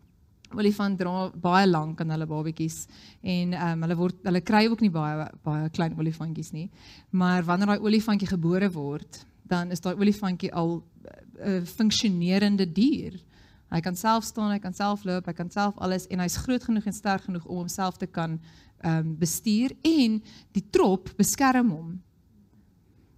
Olifant 0.58 0.98
dra 0.98 1.30
baie 1.30 1.68
lank 1.68 2.02
aan 2.02 2.10
hulle 2.10 2.26
babatjies 2.26 2.88
en 3.22 3.54
um, 3.54 3.82
hulle 3.84 3.96
word 3.96 4.16
hulle 4.24 4.42
kry 4.42 4.66
ook 4.66 4.82
nie 4.82 4.90
baie 4.90 5.30
baie 5.44 5.70
klein 5.70 5.94
olifantjies 5.94 6.52
nie. 6.52 6.70
Maar 7.12 7.44
wanneer 7.44 7.68
daai 7.68 7.86
olifantjie 7.86 8.28
gebore 8.28 8.72
word, 8.72 9.26
dan 9.48 9.72
is 9.72 9.80
daai 9.80 9.96
olifantjie 9.96 10.52
al 10.52 10.82
'n 11.40 11.66
funksionerende 11.66 12.66
dier. 12.66 13.20
Hy 13.70 13.82
kan 13.82 13.96
self 13.96 14.24
staan, 14.24 14.52
hy 14.52 14.60
kan 14.60 14.74
self 14.74 15.04
loop, 15.04 15.26
hy 15.26 15.34
kan 15.34 15.50
self 15.52 15.78
alles 15.78 16.08
en 16.08 16.20
hy's 16.20 16.38
groot 16.38 16.64
genoeg 16.64 16.86
en 16.86 16.94
sterk 16.94 17.26
genoeg 17.28 17.46
om 17.46 17.58
homself 17.58 17.98
te 17.98 18.08
kan 18.08 18.40
ehm 18.84 18.98
um, 18.98 19.16
bestuur 19.18 19.74
en 19.82 20.22
die 20.54 20.64
trop 20.70 21.10
beskerm 21.18 21.72
hom. 21.74 21.96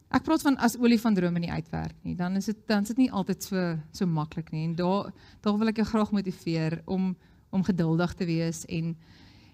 Ek 0.10 0.24
praat 0.24 0.42
van 0.42 0.56
as 0.58 0.78
olifantdrome 0.80 1.40
nie 1.40 1.52
uitwerk 1.52 1.96
nie, 2.04 2.16
dan 2.16 2.36
is 2.36 2.46
dit 2.46 2.58
dan 2.68 2.82
is 2.82 2.88
dit 2.88 2.98
nie 2.98 3.12
altyd 3.12 3.44
so 3.44 3.78
so 3.92 4.08
maklik 4.08 4.52
nie 4.52 4.64
en 4.66 4.76
daar 4.76 5.12
daar 5.42 5.58
wil 5.58 5.68
ek 5.68 5.84
jou 5.84 5.86
graag 5.86 6.12
motiveer 6.12 6.82
om 6.86 7.16
om 7.52 7.64
geduldig 7.64 8.14
te 8.14 8.26
wees 8.26 8.66
en 8.66 8.96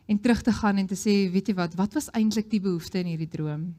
en 0.05 0.19
terug 0.19 0.41
te 0.41 0.51
gaan 0.51 0.77
en 0.77 0.87
te 0.87 0.95
sê, 0.95 1.31
weet 1.33 1.47
jy 1.49 1.55
wat, 1.57 1.73
wat 1.79 1.95
was 1.97 2.11
eintlik 2.13 2.49
die 2.51 2.61
behoefte 2.61 2.99
in 3.01 3.07
hierdie 3.09 3.29
droom? 3.31 3.73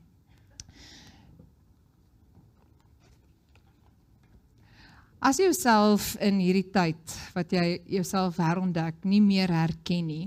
As 5.20 5.38
jy 5.40 5.48
jouself 5.48 6.14
in 6.20 6.40
hierdie 6.44 6.66
tyd 6.72 7.14
wat 7.34 7.52
jy 7.52 7.80
jouself 7.88 8.36
herontdek 8.36 9.04
nie 9.08 9.22
meer 9.24 9.48
herken 9.48 10.06
nie 10.10 10.26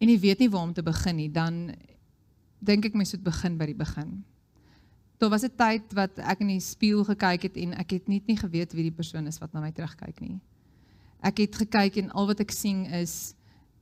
en 0.00 0.10
jy 0.10 0.16
weet 0.20 0.40
nie 0.40 0.50
waar 0.52 0.64
om 0.68 0.72
te 0.74 0.84
begin 0.84 1.16
nie, 1.16 1.30
dan 1.32 1.74
dink 2.64 2.88
ek 2.88 2.96
mens 2.96 3.12
moet 3.14 3.24
begin 3.24 3.58
by 3.60 3.68
die 3.70 3.76
begin. 3.78 4.10
Daar 5.20 5.30
was 5.30 5.44
'n 5.44 5.56
tyd 5.56 5.92
wat 5.94 6.18
ek 6.18 6.40
in 6.40 6.48
die 6.56 6.60
spieël 6.60 7.04
gekyk 7.04 7.42
het 7.42 7.56
en 7.56 7.72
ek 7.74 7.90
het 7.90 8.08
net 8.08 8.26
nie 8.26 8.36
geweet 8.36 8.72
wie 8.72 8.90
die 8.90 8.96
persoon 8.96 9.26
is 9.26 9.38
wat 9.38 9.52
na 9.52 9.60
my 9.60 9.72
terugkyk 9.72 10.20
nie. 10.20 10.40
Ek 11.22 11.38
het 11.38 11.54
gekyk 11.56 11.96
en 11.96 12.10
al 12.10 12.26
wat 12.26 12.40
ek 12.40 12.50
sien 12.50 12.84
is 12.86 13.34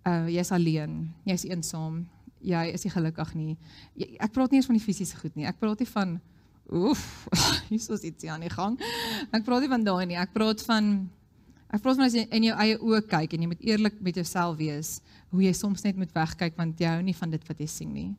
uh 0.06 0.26
jy's 0.26 0.50
alleen, 0.50 1.14
jy's 1.24 1.44
eensaam, 1.44 2.08
jy 2.40 2.72
is 2.72 2.84
nie 2.84 2.90
gelukkig 2.90 3.34
nie. 3.34 3.56
Jy, 3.94 4.16
ek 4.18 4.32
praat 4.32 4.50
nie 4.50 4.58
eens 4.58 4.66
van 4.66 4.76
die 4.76 4.84
fisiese 4.84 5.16
goed 5.16 5.34
nie. 5.36 5.46
Ek 5.46 5.58
praat 5.58 5.78
nie 5.78 5.88
van 5.88 6.20
Oef, 6.70 7.26
hier 7.68 7.80
is 7.80 8.04
iets 8.06 8.24
aan 8.30 8.44
die 8.44 8.52
gang. 8.52 8.78
Ek 9.34 9.44
praat 9.44 9.64
nie 9.64 9.72
van 9.72 9.84
daai 9.84 10.06
nie. 10.06 10.18
Ek 10.20 10.32
praat 10.34 10.62
van 10.68 10.94
ek 11.72 11.80
praat 11.80 11.96
van 11.96 12.04
as 12.04 12.14
jy 12.16 12.26
in 12.36 12.50
jou 12.50 12.56
eie 12.60 12.76
oë 12.76 13.00
kyk 13.08 13.34
en 13.34 13.44
jy 13.44 13.48
moet 13.48 13.62
eerlik 13.64 13.94
met 14.04 14.18
jouself 14.20 14.58
wees, 14.58 14.98
hoe 15.32 15.40
jy 15.42 15.52
soms 15.56 15.84
net 15.86 15.96
moet 15.96 16.12
wegkyk 16.12 16.58
want 16.58 16.80
jy 16.80 16.90
hou 16.90 17.00
nie 17.04 17.16
van 17.16 17.32
dit 17.32 17.46
wat 17.48 17.60
jy 17.60 17.68
sien 17.70 17.92
nie. 17.96 18.10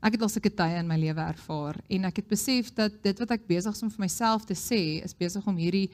Ek 0.00 0.16
het 0.16 0.24
al 0.24 0.32
sulke 0.32 0.52
tye 0.52 0.80
in 0.80 0.88
my 0.88 0.96
lewe 1.00 1.24
ervaar 1.24 1.78
en 1.92 2.08
ek 2.08 2.22
het 2.22 2.30
besef 2.30 2.72
dat 2.76 2.96
dit 3.04 3.20
wat 3.20 3.34
ek 3.36 3.44
besig 3.48 3.76
is 3.76 3.84
om 3.84 3.92
vir 3.92 4.06
myself 4.06 4.48
te 4.48 4.56
sê, 4.56 4.80
is 5.04 5.16
besig 5.16 5.44
om 5.44 5.60
hierdie 5.60 5.88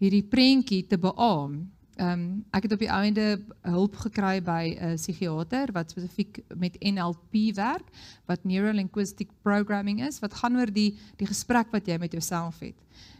hierdie 0.00 0.24
prentjie 0.28 0.82
te 0.84 0.98
beamoen. 1.00 1.64
Ehm 1.96 2.12
um, 2.12 2.44
ek 2.52 2.66
het 2.66 2.72
op 2.72 2.82
die 2.82 2.92
einde 2.92 3.40
hulp 3.64 3.94
gekry 3.96 4.42
by 4.44 4.76
'n 4.76 4.96
psigiater 4.96 5.72
wat 5.72 5.90
spesifiek 5.90 6.42
met 6.54 6.76
NLP 6.84 7.54
werk, 7.56 7.88
wat 8.26 8.44
neuro 8.44 8.70
linguistic 8.70 9.28
programming 9.42 10.04
is, 10.04 10.18
wat 10.18 10.34
gaan 10.34 10.56
oor 10.56 10.72
die 10.72 10.98
die 11.16 11.26
gesprek 11.26 11.72
wat 11.72 11.86
jy 11.86 11.96
met 11.98 12.12
jouself 12.12 12.60
het. 12.60 12.74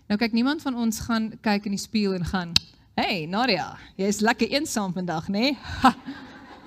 Nou 0.09 0.18
kyk, 0.18 0.33
niemand 0.33 0.62
van 0.62 0.76
ons 0.76 1.00
gaan 1.00 1.33
kyk 1.40 1.64
in 1.64 1.73
die 1.73 1.80
spieël 1.80 2.14
en 2.14 2.25
gaan, 2.25 2.52
"Hey 2.95 3.26
Nadia, 3.26 3.78
jy's 3.97 4.21
lekker 4.21 4.49
eensaam 4.49 4.92
vandag, 4.92 5.28
nê?" 5.28 5.33
Nee? 5.40 5.56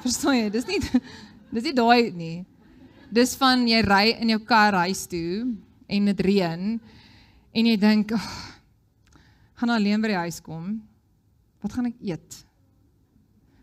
Verstaan 0.01 0.35
jy? 0.35 0.49
Dis 0.49 0.65
nie 0.65 0.79
dis 1.51 1.63
nie 1.63 1.73
daai 1.73 2.11
nie. 2.11 2.45
Dis 3.11 3.35
van 3.35 3.67
jy 3.67 3.81
ry 3.81 4.15
in 4.19 4.29
jou 4.29 4.39
kar 4.39 4.73
huis 4.73 5.05
toe 5.05 5.55
en 5.87 6.05
dit 6.05 6.19
reën 6.19 6.79
en 7.53 7.65
jy 7.65 7.77
dink, 7.77 8.11
oh, 8.11 8.29
"Gaan 9.53 9.69
alleen 9.69 10.01
by 10.01 10.07
die 10.07 10.17
huis 10.17 10.41
kom." 10.41 10.88
Wat 11.63 11.73
gaan 11.75 11.89
ek 11.91 12.01
eet? 12.01 12.41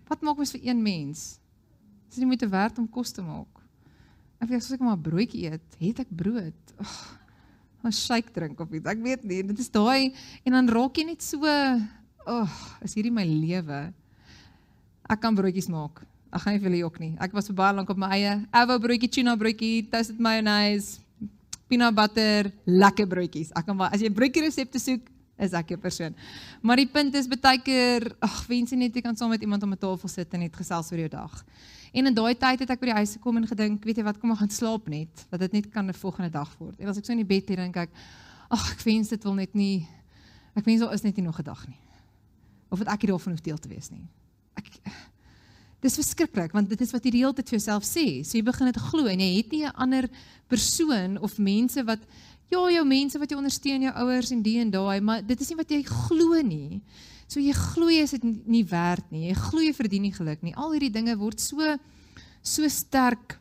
Wat 0.06 0.22
maak 0.22 0.38
mens 0.38 0.54
vir 0.54 0.64
een 0.68 0.82
mens? 0.82 1.26
Dis 2.08 2.20
nie 2.22 2.28
moeite 2.28 2.48
werd 2.48 2.78
om 2.78 2.88
kos 2.88 3.10
te 3.12 3.24
maak. 3.24 3.62
Ek 4.40 4.50
weet 4.50 4.60
as 4.60 4.74
ek 4.76 4.84
maar 4.84 5.00
broodjie 5.00 5.46
eet, 5.48 5.78
het 5.80 6.02
ek 6.04 6.10
brood. 6.12 6.74
Ag. 6.76 6.90
Oh, 6.90 7.16
'n 7.86 7.92
shake 7.92 8.32
drink 8.34 8.60
of 8.60 8.72
iets. 8.72 8.88
Ek 8.90 8.98
weet 9.02 9.22
nie, 9.24 9.42
dit 9.46 9.58
is 9.62 9.70
daai 9.70 10.12
en 10.44 10.58
dan 10.58 10.68
raak 10.68 10.98
jy 10.98 11.04
net 11.06 11.22
so, 11.22 11.38
ag, 11.46 11.86
oh, 12.26 12.50
is 12.82 12.96
hierdie 12.98 13.14
my 13.14 13.24
lewe? 13.24 13.92
Ek 15.06 15.20
kan 15.22 15.34
broodjies 15.34 15.70
maak. 15.70 16.02
Ek 16.34 16.42
gaan 16.42 16.56
nie 16.56 16.60
vir 16.60 16.70
julle 16.70 16.82
jok 16.82 16.98
nie. 17.00 17.12
Ek 17.22 17.32
was 17.32 17.46
vir 17.46 17.56
baie 17.56 17.74
lank 17.76 17.90
op 17.90 18.00
my 18.00 18.10
eie. 18.18 18.32
Avo 18.50 18.78
broodjie, 18.82 19.08
tuna 19.08 19.36
broodjie, 19.38 19.86
toasted 19.90 20.18
mayonnaise, 20.18 20.98
peanut 21.70 21.94
butter, 21.94 22.50
lekker 22.66 23.06
broodjies. 23.06 23.52
Ek 23.54 23.66
kan 23.66 23.78
as 23.86 24.02
jy 24.02 24.10
broodjie 24.10 24.42
resepte 24.42 24.82
soek, 24.82 25.06
is 25.38 25.52
ek 25.52 25.72
'n 25.72 25.80
persoon. 25.80 26.14
Maar 26.62 26.76
die 26.76 26.86
punt 26.86 27.14
is 27.14 27.28
baie 27.28 27.60
keer, 27.62 28.14
ag, 28.20 28.46
wens 28.46 28.70
jy 28.70 28.76
net 28.76 28.94
jy 28.94 29.02
kan 29.02 29.16
saam 29.16 29.30
met 29.30 29.40
iemand 29.40 29.62
om 29.62 29.72
'n 29.72 29.78
tafel 29.78 30.08
sit 30.08 30.32
en 30.34 30.40
net 30.40 30.56
gesels 30.56 30.90
oor 30.92 30.98
jou 30.98 31.08
dag. 31.08 31.44
En 31.92 32.06
in 32.06 32.14
daai 32.14 32.34
tyd 32.34 32.60
het 32.60 32.70
ek 32.70 32.80
by 32.80 32.86
die 32.86 32.94
huis 32.94 33.12
gekom 33.12 33.36
en 33.36 33.46
gedink, 33.46 33.84
weet 33.84 33.96
jy 33.96 34.04
wat, 34.04 34.18
kom 34.18 34.30
ek 34.30 34.38
gaan 34.38 34.50
slaap 34.50 34.88
net, 34.88 35.26
dat 35.30 35.40
dit 35.40 35.52
net 35.52 35.70
kan 35.70 35.86
'n 35.86 35.94
volgende 35.94 36.30
dag 36.30 36.56
word. 36.58 36.80
En 36.80 36.88
as 36.88 36.98
ek 36.98 37.04
so 37.04 37.12
in 37.12 37.18
die 37.18 37.24
bed 37.24 37.48
lê 37.48 37.56
dink 37.56 37.76
ek, 37.76 37.90
ag 38.50 38.72
ek 38.72 38.80
wens 38.84 39.08
dit 39.08 39.22
wil 39.24 39.34
net 39.34 39.54
nie 39.54 39.86
ek 40.56 40.64
wens 40.64 40.80
daar 40.80 40.94
is 40.94 41.02
net 41.02 41.16
nie 41.16 41.24
nog 41.24 41.38
'n 41.38 41.44
dag 41.44 41.66
nie. 41.66 41.80
Of 42.70 42.78
wat 42.78 42.88
ek 42.88 43.02
hier 43.02 43.10
daarvan 43.10 43.32
hoef 43.32 43.42
deel 43.42 43.58
te 43.58 43.68
wees 43.68 43.90
nie. 43.90 44.08
Ek 44.56 44.64
Dis 45.80 45.94
verskriklik 45.94 46.52
want 46.56 46.70
dit 46.72 46.80
is 46.80 46.90
wat 46.94 47.04
jy 47.04 47.10
die 47.10 47.22
hele 47.22 47.36
tyd 47.36 47.50
vir 47.50 47.58
jouself 47.58 47.84
sê. 47.84 48.24
So 48.24 48.38
jy 48.38 48.44
begin 48.46 48.70
dit 48.70 48.80
glo 48.80 49.06
en 49.06 49.20
jy 49.20 49.36
het 49.36 49.52
nie 49.52 49.64
'n 49.66 49.76
ander 49.76 50.08
persoon 50.48 51.18
of 51.18 51.38
mense 51.38 51.84
wat 51.84 52.00
ja, 52.50 52.62
jou 52.70 52.84
mense 52.86 53.18
wat 53.18 53.30
jou 53.30 53.38
ondersteun, 53.40 53.82
jou 53.82 53.94
ouers 54.04 54.30
en 54.30 54.42
die 54.42 54.58
en 54.60 54.70
daai, 54.70 55.00
maar 55.00 55.22
dit 55.26 55.40
is 55.40 55.48
nie 55.50 55.58
wat 55.58 55.70
jy 55.70 55.82
glo 55.82 56.40
nie. 56.42 56.80
So 57.26 57.42
jy 57.42 57.52
glo 57.52 57.90
jy 57.90 58.02
is 58.06 58.14
dit 58.14 58.26
nie 58.46 58.64
werd 58.70 59.06
nie. 59.10 59.26
Jy 59.28 59.36
glo 59.48 59.64
jy 59.64 59.72
verdien 59.74 60.06
nie 60.06 60.14
geluk 60.14 60.44
nie. 60.46 60.54
Al 60.54 60.76
hierdie 60.76 60.94
dinge 60.94 61.16
word 61.18 61.42
so 61.42 61.76
so 62.46 62.68
sterk 62.70 63.40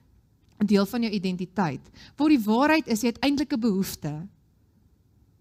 'n 0.60 0.66
deel 0.66 0.86
van 0.86 1.04
jou 1.04 1.12
identiteit. 1.12 1.82
Waar 2.18 2.30
die 2.30 2.42
waarheid 2.42 2.88
is 2.88 3.02
jy 3.02 3.14
het 3.14 3.22
eintlik 3.22 3.54
'n 3.54 3.60
behoefte. 3.60 4.28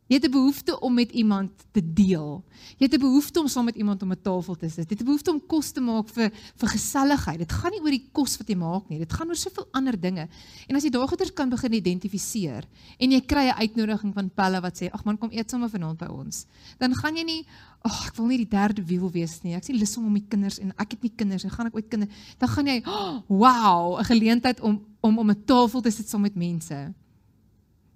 Jy 0.07 0.19
het 0.21 0.25
'n 0.25 0.31
behoefte 0.31 0.81
om 0.81 0.95
met 0.95 1.13
iemand 1.13 1.51
te 1.73 1.81
deel. 1.93 2.45
Jy 2.77 2.85
het 2.87 2.95
'n 2.95 3.01
behoefte 3.01 3.41
om 3.41 3.49
saam 3.49 3.65
met 3.65 3.77
iemand 3.77 4.03
om 4.03 4.13
'n 4.13 4.21
tafel 4.23 4.55
te 4.55 4.69
sit. 4.69 4.89
Jy 4.89 4.97
het 4.97 5.01
'n 5.01 5.05
behoefte 5.05 5.31
om 5.31 5.47
kos 5.47 5.71
te 5.71 5.81
maak 5.81 6.09
vir 6.09 6.31
vir 6.57 6.69
geselligheid. 6.69 7.39
Dit 7.39 7.53
gaan 7.53 7.71
nie 7.71 7.81
oor 7.81 7.91
die 7.91 8.09
kos 8.13 8.37
wat 8.37 8.49
jy 8.49 8.57
maak 8.57 8.89
nie. 8.89 8.99
Dit 8.99 9.13
gaan 9.13 9.29
oor 9.29 9.37
soveel 9.37 9.67
ander 9.73 10.01
dinge. 10.01 10.29
En 10.69 10.77
as 10.77 10.83
jy 10.83 10.91
daai 10.91 11.07
goeders 11.07 11.33
kan 11.33 11.49
begin 11.49 11.73
identifiseer 11.73 12.65
en 12.99 13.11
jy 13.11 13.21
kry 13.21 13.49
'n 13.49 13.59
uitnodiging 13.59 14.15
van 14.15 14.31
Pelle 14.31 14.61
wat 14.61 14.83
sê, 14.83 14.91
"Ag 14.93 15.05
man, 15.05 15.19
kom 15.19 15.31
eet 15.33 15.51
sommer 15.51 15.71
vanaand 15.71 15.99
by 15.99 16.07
ons." 16.07 16.47
Dan 16.79 16.95
gaan 16.95 17.17
jy 17.17 17.25
nie, 17.25 17.47
"Ag, 17.81 18.01
oh, 18.01 18.07
ek 18.07 18.17
wil 18.17 18.27
nie 18.27 18.37
die 18.37 18.49
derde 18.49 18.85
wiel 18.85 19.11
wees 19.11 19.43
nie. 19.43 19.55
Ek 19.55 19.65
sien 19.65 19.77
lus 19.77 19.97
om 19.97 20.07
om 20.07 20.15
die 20.15 20.27
kinders 20.29 20.59
en 20.59 20.73
ek 20.77 20.91
het 20.91 21.03
nie 21.03 21.13
kinders 21.17 21.45
en 21.45 21.51
gaan 21.51 21.67
ek 21.67 21.75
ooit 21.75 21.89
kinders." 21.89 22.13
Dan 22.39 22.49
gaan 22.49 22.67
jy, 22.67 22.83
oh, 22.87 23.23
"Wow, 23.29 23.99
'n 23.99 24.05
geleentheid 24.05 24.61
om 24.61 24.85
om 25.01 25.19
om 25.19 25.31
'n 25.31 25.45
tafel 25.45 25.81
te 25.81 25.91
sit 25.91 26.09
saam 26.09 26.21
met 26.21 26.35
mense." 26.35 26.95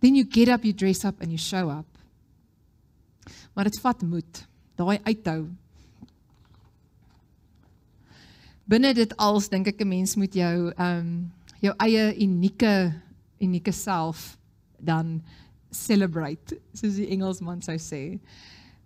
Then 0.01 0.15
you 0.15 0.25
get 0.25 0.49
up, 0.49 0.65
you 0.65 0.73
dress 0.73 1.05
up 1.05 1.21
and 1.21 1.31
you 1.31 1.39
show 1.39 1.69
up. 1.69 1.98
Maar 3.59 3.67
dit 3.67 3.81
vat 3.83 4.03
moed, 4.07 4.37
daai 4.79 5.01
uithou. 5.03 5.49
Binne 8.71 8.93
dit 8.95 9.15
als 9.19 9.49
dink 9.51 9.67
ek 9.67 9.81
'n 9.83 9.89
mens 9.89 10.15
moet 10.15 10.35
jou 10.35 10.71
ehm 10.71 10.99
um, 10.99 11.33
jou 11.59 11.73
eie 11.83 12.15
unieke 12.23 12.95
unieke 13.43 13.73
self 13.73 14.39
dan 14.79 15.25
celebrate, 15.71 16.61
soos 16.73 16.95
die 16.95 17.09
Engelsman 17.11 17.63
sou 17.63 17.75
sê. 17.79 18.21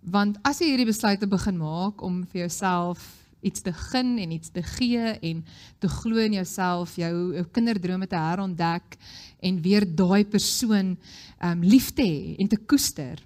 Want 0.01 0.39
as 0.41 0.57
jy 0.57 0.71
hierdie 0.71 0.89
besluite 0.89 1.27
begin 1.27 1.57
maak 1.57 2.01
om 2.01 2.25
vir 2.25 2.39
jouself 2.39 3.29
iets 3.41 3.61
te 3.61 3.73
gun 3.73 4.17
en 4.17 4.31
iets 4.31 4.49
te 4.49 4.63
gee 4.63 5.19
en 5.21 5.45
te 5.79 5.87
glo 5.87 6.17
in 6.17 6.33
jouself, 6.33 6.95
jou, 6.95 7.35
jou 7.35 7.45
kinderdrome 7.45 8.07
te 8.07 8.15
herontdek 8.15 8.97
en 9.39 9.61
weer 9.61 9.85
daai 9.85 10.25
persoon 10.25 10.97
ehm 11.37 11.51
um, 11.51 11.61
lief 11.61 11.93
te 11.93 12.01
hê 12.01 12.35
en 12.39 12.47
te 12.47 12.57
koester 12.57 13.21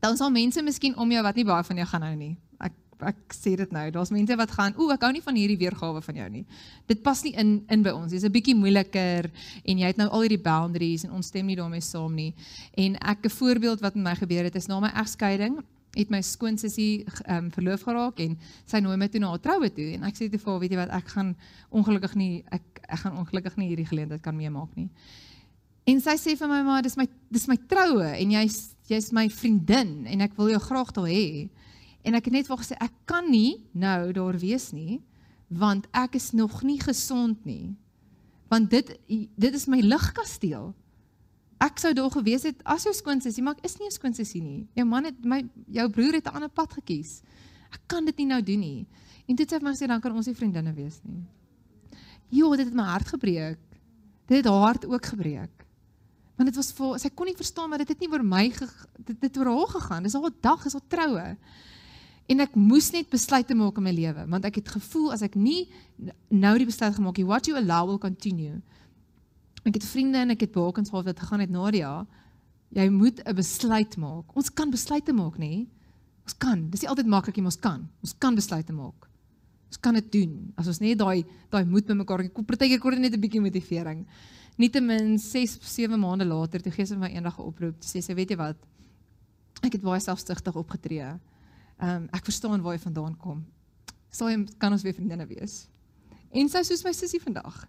dan 0.00 0.16
sal 0.16 0.30
mense 0.30 0.62
miskien 0.62 0.96
om 0.96 1.10
jou 1.10 1.22
wat 1.22 1.36
nie 1.36 1.44
baie 1.44 1.64
van 1.64 1.76
jou 1.76 1.86
gaan 1.86 2.02
hou 2.02 2.14
nie. 2.16 2.36
Ek 2.60 2.74
ek 2.98 3.34
sê 3.34 3.54
dit 3.56 3.72
nou. 3.72 3.84
Daar's 3.94 4.10
mense 4.10 4.36
wat 4.36 4.50
gaan, 4.50 4.74
"Ooh, 4.76 4.92
ek 4.92 5.02
hou 5.02 5.12
nie 5.12 5.22
van 5.22 5.34
hierdie 5.34 5.58
weergawe 5.58 6.02
van 6.02 6.14
jou 6.14 6.28
nie." 6.28 6.44
Dit 6.86 7.02
pas 7.02 7.22
nie 7.22 7.32
in 7.32 7.64
in 7.68 7.82
by 7.82 7.90
ons. 7.90 8.10
Dis 8.10 8.24
'n 8.24 8.32
bietjie 8.32 8.54
moeiliker 8.54 9.30
en 9.64 9.78
jy 9.78 9.86
het 9.86 9.96
nou 9.96 10.08
al 10.08 10.22
hierdie 10.22 10.42
boundaries 10.42 11.04
en 11.04 11.12
ons 11.12 11.26
stem 11.26 11.46
nie 11.46 11.56
daarmee 11.56 11.80
saam 11.80 12.14
nie. 12.14 12.34
En 12.76 12.96
ek 12.96 13.24
'n 13.24 13.30
voorbeeld 13.30 13.80
wat 13.80 13.94
met 13.94 14.04
my 14.04 14.14
gebeur 14.14 14.44
het 14.44 14.54
is 14.54 14.66
na 14.66 14.80
my 14.80 14.90
egskeiding 14.94 15.62
het 15.96 16.10
my 16.10 16.20
skoonsussie 16.22 17.04
ehm 17.24 17.44
um, 17.44 17.50
verloof 17.52 17.82
geraak 17.82 18.20
en 18.20 18.36
sy 18.66 18.80
nooi 18.84 18.96
my 18.96 19.08
toe 19.08 19.20
na 19.20 19.32
haar 19.32 19.42
troue 19.42 19.70
toe 19.72 19.92
en 19.96 20.04
ek 20.08 20.18
sê 20.18 20.28
te 20.30 20.38
vir 20.38 20.60
weet 20.60 20.74
jy 20.74 20.76
wat 20.76 20.92
ek 20.94 21.14
gaan 21.14 21.34
ongelukkig 21.70 22.14
nie 22.14 22.44
ek 22.52 22.82
ek 22.88 22.98
gaan 23.04 23.16
ongelukkig 23.20 23.56
nie 23.56 23.68
hierdie 23.68 23.88
geleentheid 23.88 24.22
kan 24.22 24.36
meemaak 24.36 24.74
nie. 24.76 24.88
En 25.88 26.00
sy 26.00 26.16
sê 26.20 26.36
vir 26.36 26.48
my 26.48 26.62
maar 26.62 26.82
dis 26.82 26.96
my 26.96 27.08
dis 27.32 27.48
my 27.48 27.56
troue 27.68 28.04
en 28.04 28.36
jy's 28.36 28.76
jy's 28.88 29.12
my 29.12 29.28
vriendin 29.30 30.06
en 30.08 30.24
ek 30.24 30.36
wil 30.38 30.50
jou 30.52 30.60
graag 30.60 30.92
daar 30.96 31.10
hê. 31.10 31.48
En 32.06 32.16
ek 32.16 32.30
het 32.30 32.34
net 32.34 32.48
wou 32.48 32.58
gesê 32.60 32.76
ek 32.80 32.94
kan 33.08 33.28
nie 33.30 33.60
nou 33.76 34.12
daar 34.16 34.38
wees 34.40 34.72
nie 34.72 35.02
want 35.48 35.86
ek 35.96 36.18
is 36.18 36.32
nog 36.36 36.60
nie 36.62 36.76
gesond 36.80 37.40
nie. 37.48 37.72
Want 38.52 38.70
dit 38.70 38.92
dit 39.08 39.54
is 39.54 39.64
my 39.68 39.80
ligkasteel. 39.80 40.74
Ek 41.64 41.80
sou 41.80 41.94
daar 41.96 42.12
gewees 42.12 42.44
het 42.46 42.60
as 42.68 42.84
jou 42.84 42.92
skoonsussie, 42.94 43.42
maar 43.42 43.56
ek 43.56 43.64
is 43.64 43.78
nie 43.80 43.88
'n 43.88 43.96
skoonsussie 43.96 44.42
nie. 44.42 44.68
Jou 44.76 44.84
man 44.86 45.04
het 45.04 45.24
my 45.24 45.44
jou 45.66 45.88
broer 45.88 46.20
het 46.20 46.26
'n 46.26 46.34
ander 46.34 46.50
pad 46.50 46.72
gekies. 46.72 47.22
Ek 47.72 47.80
kan 47.86 48.04
dit 48.04 48.16
nie 48.18 48.26
nou 48.26 48.42
doen 48.42 48.60
nie. 48.60 48.86
En 49.26 49.36
dit 49.36 49.52
sê 49.52 49.60
my 49.60 49.72
sê 49.72 49.86
dan 49.86 50.00
kan 50.00 50.12
ons 50.12 50.26
nie 50.26 50.34
vriendinne 50.34 50.74
wees 50.74 51.00
nie. 51.04 51.24
Jo, 52.30 52.56
dit 52.56 52.66
het 52.66 52.74
my 52.74 52.82
hart 52.82 53.08
gebreek. 53.08 53.58
Dit 54.26 54.36
het 54.36 54.46
haar 54.46 54.60
hart 54.60 54.86
ook 54.86 55.06
gebreek 55.06 55.57
want 56.38 56.48
dit 56.48 56.56
was 56.56 56.70
vir 56.72 56.98
sy 57.02 57.10
kon 57.10 57.26
nie 57.26 57.36
verstaan 57.36 57.70
maar 57.70 57.82
dit 57.82 57.90
het 57.90 58.00
nie 58.00 58.10
oor 58.12 58.22
my 58.22 58.44
ge, 58.54 58.66
dit 59.10 59.24
het 59.26 59.38
oor 59.40 59.50
haar 59.50 59.72
gegaan. 59.74 60.02
Dis 60.06 60.14
'n 60.14 60.34
dag 60.40 60.64
is 60.66 60.74
al 60.74 60.84
troue 60.88 61.36
en 62.28 62.40
ek 62.40 62.54
moes 62.54 62.90
net 62.92 63.10
besluite 63.10 63.54
maak 63.54 63.76
in 63.76 63.82
my 63.82 63.92
lewe 63.92 64.26
want 64.28 64.44
ek 64.44 64.60
het 64.60 64.68
gevoel 64.68 65.12
as 65.12 65.22
ek 65.22 65.34
nie 65.34 65.68
nou 66.30 66.54
die 66.58 66.68
besluit 66.68 66.94
gemaak 66.94 67.16
het 67.16 67.26
what 67.26 67.46
you 67.46 67.56
allow 67.56 67.88
will 67.88 67.98
continue. 67.98 68.62
Ek 69.64 69.74
het 69.74 69.84
vriende 69.84 70.18
en 70.18 70.30
ek 70.30 70.40
het 70.40 70.52
bakens 70.52 70.90
gehad 70.90 71.04
wat 71.04 71.20
gegaan 71.20 71.40
het 71.40 71.50
Nadia 71.50 72.06
jy 72.70 72.88
moet 72.88 73.20
'n 73.24 73.34
besluit 73.34 73.96
maak 73.96 74.36
ons 74.36 74.50
kan 74.50 74.70
besluite 74.70 75.12
maak 75.12 75.38
nê 75.38 75.66
ons 76.24 76.36
kan. 76.38 76.70
Dis 76.70 76.82
nie 76.82 76.88
altyd 76.88 77.06
maklik 77.06 77.36
nie 77.36 77.44
ons 77.44 77.56
kan. 77.56 77.88
Ons 78.02 78.14
kan 78.18 78.34
besluite 78.34 78.72
maak 78.72 79.08
ons 79.68 79.80
kan 79.80 79.94
dit 79.94 80.12
doen. 80.12 80.52
As 80.56 80.68
ons 80.70 80.80
net 80.80 80.98
daai 80.98 81.24
daai 81.52 81.64
moed 81.64 81.86
bymekaar 81.86 82.24
het 82.24 82.32
partykeer 82.34 82.80
kort 82.80 82.98
net 82.98 83.14
'n 83.14 83.20
bietjie 83.20 83.40
motivering 83.40 84.06
Nietemin 84.58 85.18
6 85.22 85.58
7 85.62 85.98
maande 85.98 86.26
later 86.26 86.62
toe 86.62 86.72
gee 86.74 86.86
sy 86.86 86.96
my 86.98 87.12
eendag 87.14 87.38
'n 87.38 87.46
oproep. 87.46 87.78
Sy 87.80 88.02
sê 88.02 88.14
weet 88.14 88.30
jy 88.30 88.36
wat? 88.36 88.58
Ek 89.62 89.72
het 89.72 89.82
baie 89.82 90.00
selfsugtig 90.00 90.54
opgetree. 90.54 91.14
Ehm 91.78 91.96
um, 91.96 92.08
ek 92.12 92.24
verstaan 92.26 92.62
waar 92.62 92.74
jy 92.74 92.82
vandaan 92.82 93.16
kom. 93.16 93.46
Sal 94.10 94.30
jy 94.30 94.46
kan 94.58 94.72
ons 94.72 94.82
weer 94.82 94.94
vriendinne 94.94 95.26
wees? 95.26 95.68
En 96.34 96.48
sy 96.48 96.62
soos 96.66 96.82
my 96.84 96.92
sussie 96.92 97.20
vandag. 97.22 97.66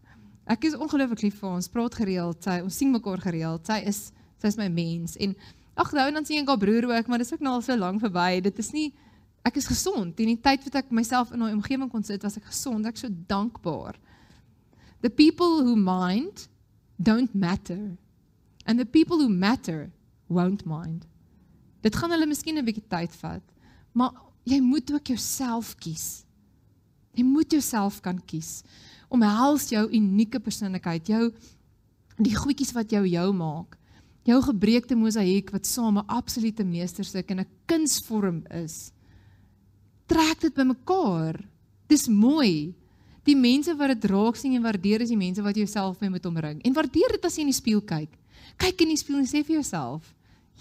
Ek 0.50 0.66
is 0.66 0.74
ongelooflik 0.74 1.22
lief 1.22 1.40
vir 1.40 1.50
ons. 1.50 1.70
Praat 1.70 1.96
gereeld. 1.96 2.42
Sy 2.44 2.60
ons 2.64 2.76
sien 2.76 2.92
mekaar 2.92 3.22
gereeld. 3.22 3.68
Sy 3.68 3.84
is 3.86 4.12
sy 4.40 4.48
is 4.48 4.58
my 4.58 4.70
mens 4.72 5.18
en 5.20 5.36
ag 5.76 5.92
nou 5.94 6.08
en 6.08 6.14
dan 6.14 6.26
sien 6.26 6.42
ek 6.42 6.48
haar 6.48 6.58
broer 6.58 6.86
ook, 6.88 7.08
maar 7.08 7.20
dis 7.20 7.34
ook 7.34 7.42
nou 7.44 7.54
al 7.54 7.62
so 7.62 7.76
lank 7.76 8.00
verby. 8.02 8.42
Dit 8.42 8.58
is 8.60 8.72
nie 8.72 8.94
ek 9.46 9.58
is 9.62 9.68
gesond. 9.68 10.20
In 10.20 10.34
die 10.34 10.42
tyd 10.42 10.64
wat 10.64 10.76
ek 10.76 10.92
myself 10.92 11.32
in 11.32 11.44
'n 11.44 11.54
omgewing 11.60 11.92
kon 11.92 12.04
sit, 12.04 12.24
was 12.24 12.38
ek 12.38 12.46
gesond. 12.46 12.86
Ek 12.86 12.98
so 12.98 13.10
dankbaar. 13.28 13.96
The 15.02 15.10
people 15.10 15.62
who 15.64 15.76
mind 15.76 16.50
don't 17.02 17.34
matter. 17.34 17.98
And 18.66 18.78
the 18.78 18.86
people 18.86 19.18
who 19.18 19.30
matter 19.30 19.92
won't 20.28 20.66
mind. 20.66 21.06
Dit 21.82 21.96
gaan 21.96 22.12
hulle 22.12 22.28
miskien 22.28 22.58
'n 22.58 22.66
bietjie 22.66 22.88
tyd 22.88 23.16
vat, 23.22 23.44
maar 23.92 24.12
jy 24.44 24.60
moet 24.60 24.92
ook 24.92 25.08
jouself 25.08 25.76
kies. 25.76 26.26
Jy 27.14 27.24
moet 27.24 27.52
jouself 27.52 28.02
kan 28.02 28.20
kies. 28.26 28.64
Omhels 29.10 29.70
jou 29.70 29.90
unieke 29.92 30.40
persoonlikheid, 30.40 31.08
jou 31.08 31.32
die 32.18 32.36
goedjies 32.36 32.74
wat 32.76 32.92
jou 32.92 33.06
jou 33.08 33.34
maak. 33.34 33.78
Jou 34.28 34.42
gebreekte 34.42 34.96
mosaïek 34.96 35.52
wat 35.52 35.66
saam 35.66 35.98
'n 35.98 36.08
absolute 36.08 36.64
meesterstuk 36.64 37.32
en 37.32 37.40
'n 37.40 37.48
kunsvorm 37.66 38.44
is. 38.52 38.92
Trek 40.06 40.42
dit 40.42 40.54
bymekaar. 40.54 41.40
Dis 41.88 42.08
mooi. 42.08 42.76
Die 43.30 43.38
mense 43.38 43.76
wat 43.78 43.94
dit 43.94 44.08
raak 44.10 44.40
sien 44.40 44.56
en 44.58 44.64
waardeer 44.66 45.04
is 45.06 45.12
die 45.14 45.20
mense 45.20 45.44
wat 45.46 45.58
jouself 45.60 46.00
mee 46.02 46.10
moet 46.10 46.26
omring. 46.26 46.64
En 46.66 46.74
waardeer 46.74 47.14
dit 47.14 47.28
as 47.28 47.36
jy 47.38 47.46
in 47.46 47.52
die 47.52 47.58
spieël 47.58 47.84
kyk. 47.86 48.16
Kyk 48.58 48.82
in 48.82 48.94
die 48.96 48.98
spieël 48.98 49.22
en 49.22 49.30
sê 49.30 49.44
vir 49.46 49.60
jouself, 49.60 50.08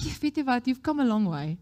jy 0.02 0.12
weet 0.20 0.40
jy 0.40 0.44
wat, 0.44 0.68
you've 0.68 0.84
come 0.84 1.00
a 1.02 1.06
long 1.08 1.24
way. 1.30 1.56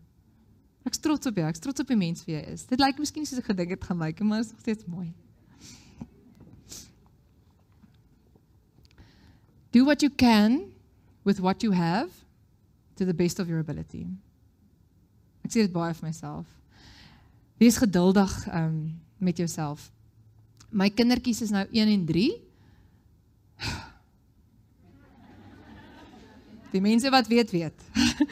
Ek 0.87 0.99
trots 1.03 1.31
op 1.31 1.39
jou, 1.39 1.47
ek 1.47 1.61
trots 1.63 1.83
op 1.83 1.89
die 1.91 1.99
mens 1.99 2.25
wie 2.27 2.35
jy 2.35 2.43
is. 2.53 2.67
Dit 2.67 2.83
lyk 2.83 2.99
miskien 3.03 3.27
soos 3.27 3.41
ek 3.43 3.53
gedink 3.53 3.77
het 3.77 3.87
gaan 3.87 4.03
lyk, 4.03 4.21
maar 4.27 4.43
dit 4.43 4.49
is 4.49 4.53
nog 4.53 4.67
steeds 4.67 4.91
mooi. 4.91 5.09
Do 9.75 9.85
what 9.85 10.03
you 10.03 10.11
can 10.11 10.73
with 11.27 11.39
what 11.39 11.63
you 11.63 11.75
have 11.75 12.11
to 12.97 13.05
the 13.05 13.15
best 13.15 13.39
of 13.39 13.47
your 13.51 13.61
ability. 13.61 14.07
Ek 15.47 15.55
sê 15.55 15.67
dit 15.67 15.75
baie 15.75 15.95
vir 15.95 16.09
myself. 16.09 16.47
Wees 17.63 17.79
geduldig 17.79 18.33
um, 18.51 18.97
met 19.19 19.39
jouself. 19.39 19.91
My 20.71 20.91
kindertjies 20.91 21.43
is 21.47 21.53
nou 21.55 21.67
1 21.71 21.93
en 21.93 22.07
3. 22.07 22.27
Die 26.75 26.83
mense 26.83 27.11
wat 27.11 27.29
weet 27.31 27.51
weet. 27.55 27.85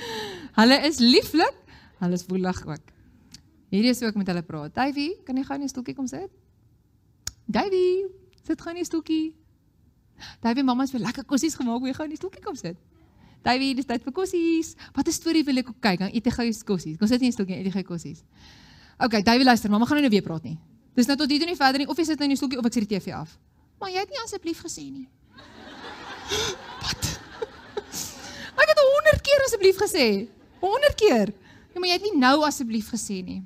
hulle 0.59 0.81
is 0.89 0.99
lieflik, 1.03 1.55
hulle 2.03 2.19
is 2.19 2.27
woelig 2.29 2.61
ook. 2.67 2.91
Hierdie 3.75 3.91
is 3.91 4.03
ook 4.03 4.19
met 4.19 4.29
hulle 4.31 4.43
praat. 4.47 4.75
Davey, 4.75 5.15
kan 5.27 5.39
jy 5.39 5.45
gou 5.47 5.57
in 5.59 5.65
die 5.65 5.71
stoeltjie 5.73 5.95
kom 5.97 6.09
sit? 6.11 6.31
Davey, 7.51 8.05
sit 8.47 8.61
gou 8.61 8.75
in 8.75 8.83
die 8.83 8.89
stoeltjie. 8.89 9.25
Davey, 10.45 10.63
mamma 10.63 10.87
het 10.87 10.95
vir 10.95 11.03
lekker 11.07 11.27
kossies 11.31 11.57
gemaak, 11.59 11.81
wil 11.83 11.91
jy 11.91 11.97
gou 11.97 12.07
in 12.07 12.15
die 12.15 12.21
stoeltjie 12.21 12.45
kom 12.45 12.59
sit? 12.59 12.79
Davey, 13.45 13.73
dis 13.77 13.89
tyd 13.89 14.05
vir 14.05 14.15
kossies. 14.17 14.75
Wat 14.97 15.09
'n 15.09 15.13
storie 15.13 15.45
wil 15.45 15.59
ek 15.59 15.73
kyk? 15.81 15.99
Dan 15.99 16.13
eet 16.13 16.25
jy 16.25 16.33
gou 16.33 16.45
jou 16.45 16.65
kossies. 16.65 16.99
Kom 16.99 17.09
sit 17.09 17.21
in 17.21 17.29
die 17.29 17.37
stoeltjie, 17.37 17.59
eet 17.59 17.67
jy 17.67 17.75
gou 17.81 17.97
kossies. 17.97 18.23
OK, 18.99 19.23
Davey 19.25 19.45
luister, 19.45 19.71
mamma 19.71 19.87
gaan 19.87 20.01
nou 20.01 20.11
weer 20.11 20.23
praat 20.23 20.45
nie. 20.45 20.59
Dis 20.95 21.09
nou 21.11 21.17
tot 21.19 21.31
hier 21.31 21.43
toe 21.43 21.49
nie 21.51 21.59
verder 21.59 21.83
nie 21.83 21.89
of 21.91 21.99
jy 21.99 22.07
sit 22.07 22.21
nou 22.21 22.29
in 22.29 22.35
die 22.37 22.39
stoeltjie 22.39 22.61
of 22.61 22.69
ek 22.69 22.77
sit 22.77 22.87
die 22.87 22.97
TV 22.97 23.15
af. 23.17 23.35
Maar 23.83 23.91
jy 23.91 24.05
het 24.05 24.13
nie 24.15 24.23
asseblief 24.23 24.61
gesê 24.63 24.87
nie. 24.87 25.09
Wat? 26.85 27.09
Ek 28.63 28.71
het 28.71 28.81
100 28.81 29.25
keer 29.27 29.43
asseblief 29.49 29.81
gesê. 29.83 30.07
100 30.63 30.95
keer. 31.01 31.35
Ja, 31.75 31.81
maar 31.81 31.91
jy 31.91 31.99
het 31.99 32.07
nie 32.07 32.15
nou 32.23 32.37
asseblief 32.47 32.93
gesê 32.95 33.19
nie. 33.27 33.41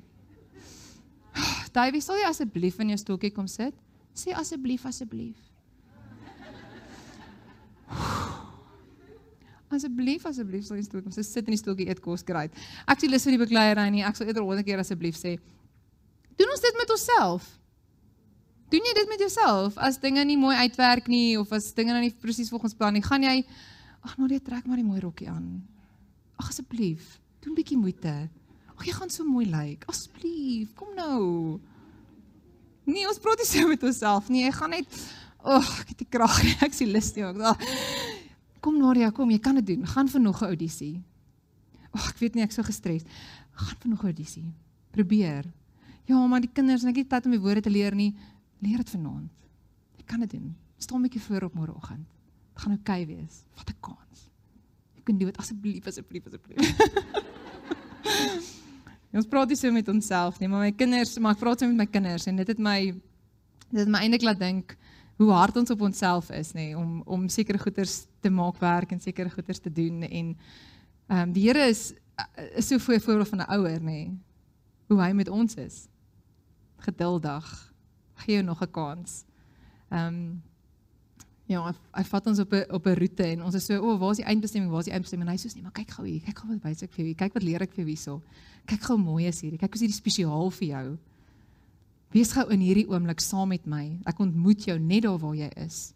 Davey, 1.75 2.01
sal 2.05 2.21
jy 2.21 2.29
asseblief 2.29 2.77
in 2.83 2.93
jou 2.93 2.99
stoeltjie 3.01 3.33
kom 3.33 3.49
sit? 3.49 3.73
Sê 4.17 4.35
asseblief, 4.37 4.85
asseblief. 4.85 5.37
Asseblief, 9.69 10.23
asseblief 10.25 10.63
sal 10.65 10.79
jy 10.79 10.83
stoel 10.87 11.03
kom 11.05 11.13
sit, 11.13 11.27
sit 11.27 11.45
in 11.45 11.53
die 11.53 11.59
stoeltjie 11.61 11.85
eet 11.91 11.99
kos 12.01 12.23
kry. 12.25 12.47
Ek 12.89 13.01
sê 13.01 13.09
lus 13.09 13.25
vir 13.27 13.35
die 13.35 13.41
bekleierery 13.43 13.91
nie. 13.93 14.01
Ek 14.05 14.17
sal 14.17 14.25
eerder 14.29 14.41
100 14.41 14.65
keer 14.65 14.81
asseblief 14.81 15.17
sê. 15.17 15.35
Doen 16.39 16.53
ons 16.55 16.63
dit 16.63 16.77
met 16.79 16.91
onsself? 16.95 17.47
Doen 18.69 18.85
jy 18.85 18.93
dit 18.95 19.09
met 19.09 19.23
jouself 19.23 19.77
as 19.81 19.97
dinge 19.99 20.23
nie 20.23 20.37
mooi 20.37 20.55
uitwerk 20.55 21.09
nie 21.09 21.33
of 21.39 21.51
as 21.55 21.71
dinge 21.75 21.91
nou 21.91 22.03
nie 22.03 22.13
presies 22.21 22.51
volgens 22.53 22.77
plan 22.77 22.93
nie, 22.93 23.03
gaan 23.03 23.25
jy 23.25 23.41
ag 24.05 24.13
nou 24.15 24.29
net 24.29 24.45
trek 24.45 24.67
maar 24.69 24.79
die 24.79 24.87
mooi 24.87 25.01
rokkie 25.03 25.27
aan. 25.27 25.57
Ag 26.39 26.53
asseblief, 26.53 27.17
doen 27.41 27.51
'n 27.51 27.57
bietjie 27.57 27.77
moeite. 27.77 28.29
Ag 28.77 28.85
jy 28.85 28.93
gaan 28.93 29.09
so 29.09 29.25
mooi 29.25 29.45
lyk. 29.45 29.83
Asseblief, 29.89 30.71
kom 30.75 30.93
nou. 30.95 31.59
Nee, 32.85 33.07
ons 33.07 33.19
praat 33.19 33.37
nie 33.37 33.45
so 33.45 33.67
met 33.67 33.83
onsself 33.83 34.29
nie. 34.29 34.45
Jy 34.45 34.51
gaan 34.51 34.69
net 34.69 34.87
ag, 35.43 35.81
ek 35.81 35.89
het 35.89 35.97
die 35.97 36.07
krag 36.09 36.43
nie. 36.43 36.55
Ek 36.61 36.73
sien 36.73 36.91
lus 36.93 37.11
nie. 37.15 37.23
Ag. 37.25 37.59
Kom 38.61 38.79
Nadia, 38.79 39.11
kom, 39.11 39.29
jy 39.31 39.39
kan 39.39 39.55
dit 39.55 39.65
doen. 39.65 39.85
Gaan 39.85 40.07
vir 40.07 40.21
nog 40.21 40.41
'n 40.41 40.45
audisie. 40.55 41.03
Ag, 41.91 42.09
ek 42.09 42.19
weet 42.19 42.35
nie 42.35 42.43
ek 42.43 42.51
so 42.51 42.63
gestres. 42.63 43.03
Gaan 43.51 43.77
vir 43.81 43.89
nog 43.89 44.03
'n 44.03 44.13
audisie. 44.13 44.53
Probeer. 44.91 45.58
Ja, 46.09 46.19
maar 46.25 46.41
die 46.41 46.49
kinders, 46.49 46.83
ek 46.89 47.03
het 47.03 47.09
tyd 47.11 47.27
om 47.29 47.35
die 47.35 47.41
woorde 47.41 47.61
te 47.61 47.69
leer 47.69 47.93
nie. 47.93 48.15
Leer 48.65 48.81
dit 48.81 48.89
vanaand. 48.95 49.29
Jy 49.99 50.05
kan 50.09 50.23
dit 50.25 50.31
doen. 50.33 50.55
Staan 50.81 50.99
'n 50.99 51.05
bietjie 51.05 51.21
voor 51.21 51.43
op 51.43 51.53
môreoggend. 51.53 52.07
Dit 52.53 52.63
gaan 52.63 52.71
oukei 52.71 53.03
okay 53.03 53.15
wees. 53.15 53.43
Wat 53.55 53.69
'n 53.69 53.77
kans. 53.79 54.31
Jy 54.95 55.01
kan 55.03 55.17
dit 55.17 55.37
asseblief 55.37 55.85
asseblief 55.85 56.25
asseblief. 56.25 56.57
ons 59.19 59.27
praat 59.27 59.47
nie 59.49 59.57
so 59.57 59.71
met 59.71 59.87
onsself 59.87 60.39
nie, 60.39 60.47
maar 60.47 60.59
my 60.59 60.71
kinders, 60.71 61.17
maar 61.17 61.33
ek 61.33 61.39
praat 61.39 61.59
so 61.59 61.67
met 61.67 61.77
my 61.77 61.85
kinders 61.85 62.25
en 62.25 62.35
dit 62.35 62.47
het 62.47 62.59
my 62.59 62.93
dit 63.69 63.79
het 63.79 63.89
my 63.89 63.99
eintlik 63.99 64.21
laat 64.21 64.39
dink 64.39 64.77
hoe 65.17 65.31
hard 65.31 65.57
ons 65.57 65.69
op 65.69 65.81
onsself 65.81 66.29
is 66.31 66.53
nê 66.53 66.75
om 66.77 67.01
om 67.05 67.27
sekere 67.29 67.59
goeders 67.59 68.05
te 68.21 68.29
maak 68.29 68.59
werk 68.61 68.91
en 68.91 69.01
sekere 69.01 69.29
goeders 69.29 69.59
te 69.59 69.69
doen 69.69 70.01
en 70.01 70.37
ehm 71.07 71.21
um, 71.21 71.33
die 71.33 71.47
Here 71.47 71.69
is 71.69 71.93
is 72.55 72.67
so 72.67 72.75
'n 72.75 72.79
voorbeeld 72.79 73.29
van 73.29 73.41
'n 73.41 73.51
ouer 73.57 73.81
nê 73.81 74.13
hoe 74.87 75.01
hy 75.01 75.11
met 75.13 75.29
ons 75.29 75.55
is 75.55 75.87
geduldig 76.81 77.73
gee 78.19 78.33
jou 78.33 78.43
nog 78.43 78.61
'n 78.61 78.71
kans. 78.71 79.25
Ehm 79.89 80.07
um, 80.07 80.41
ja, 81.45 81.63
hy, 81.65 81.73
hy 81.93 82.03
vat 82.03 82.27
ons 82.27 82.39
op 82.39 82.53
'n 82.53 82.65
op 82.71 82.85
'n 82.85 82.97
roete 82.99 83.23
en 83.23 83.43
ons 83.43 83.55
is 83.55 83.65
so, 83.65 83.75
o, 83.75 83.93
oh, 83.93 83.99
waar 83.99 84.11
is 84.11 84.17
die 84.17 84.25
eindbestemming? 84.25 84.71
Waar 84.71 84.79
is 84.79 84.85
die 84.85 84.93
eindbestemming? 84.93 85.29
En 85.29 85.35
hy 85.35 85.41
sê 85.41 85.53
nee, 85.53 85.63
maar 85.63 85.71
kyk 85.71 85.91
gou 85.91 86.05
hier, 86.05 86.21
kyk 86.21 86.39
gou 86.39 86.49
wat 86.49 86.63
wys 86.63 86.83
ek 86.83 86.93
vir 86.93 87.05
jou. 87.05 87.15
Kyk 87.15 87.33
wat 87.33 87.43
leer 87.43 87.61
ek 87.61 87.73
vir 87.73 87.83
jou 87.83 87.87
hierso. 87.87 88.21
Kyk 88.65 88.81
gou 88.81 88.97
mooi 88.97 89.27
is 89.27 89.41
hierdie. 89.41 89.57
Kyk 89.57 89.73
hoe 89.73 89.75
is 89.75 89.81
hierdie 89.81 90.01
spesiaal 90.01 90.51
vir 90.51 90.67
jou. 90.67 90.97
Wees 92.11 92.31
gou 92.31 92.49
in 92.49 92.59
hierdie 92.59 92.87
oomblik 92.89 93.19
saam 93.19 93.49
met 93.49 93.65
my. 93.65 93.99
Ek 94.05 94.19
ontmoet 94.19 94.65
jou 94.65 94.79
net 94.79 95.03
daar 95.03 95.17
waar 95.17 95.35
jy 95.35 95.49
is. 95.55 95.93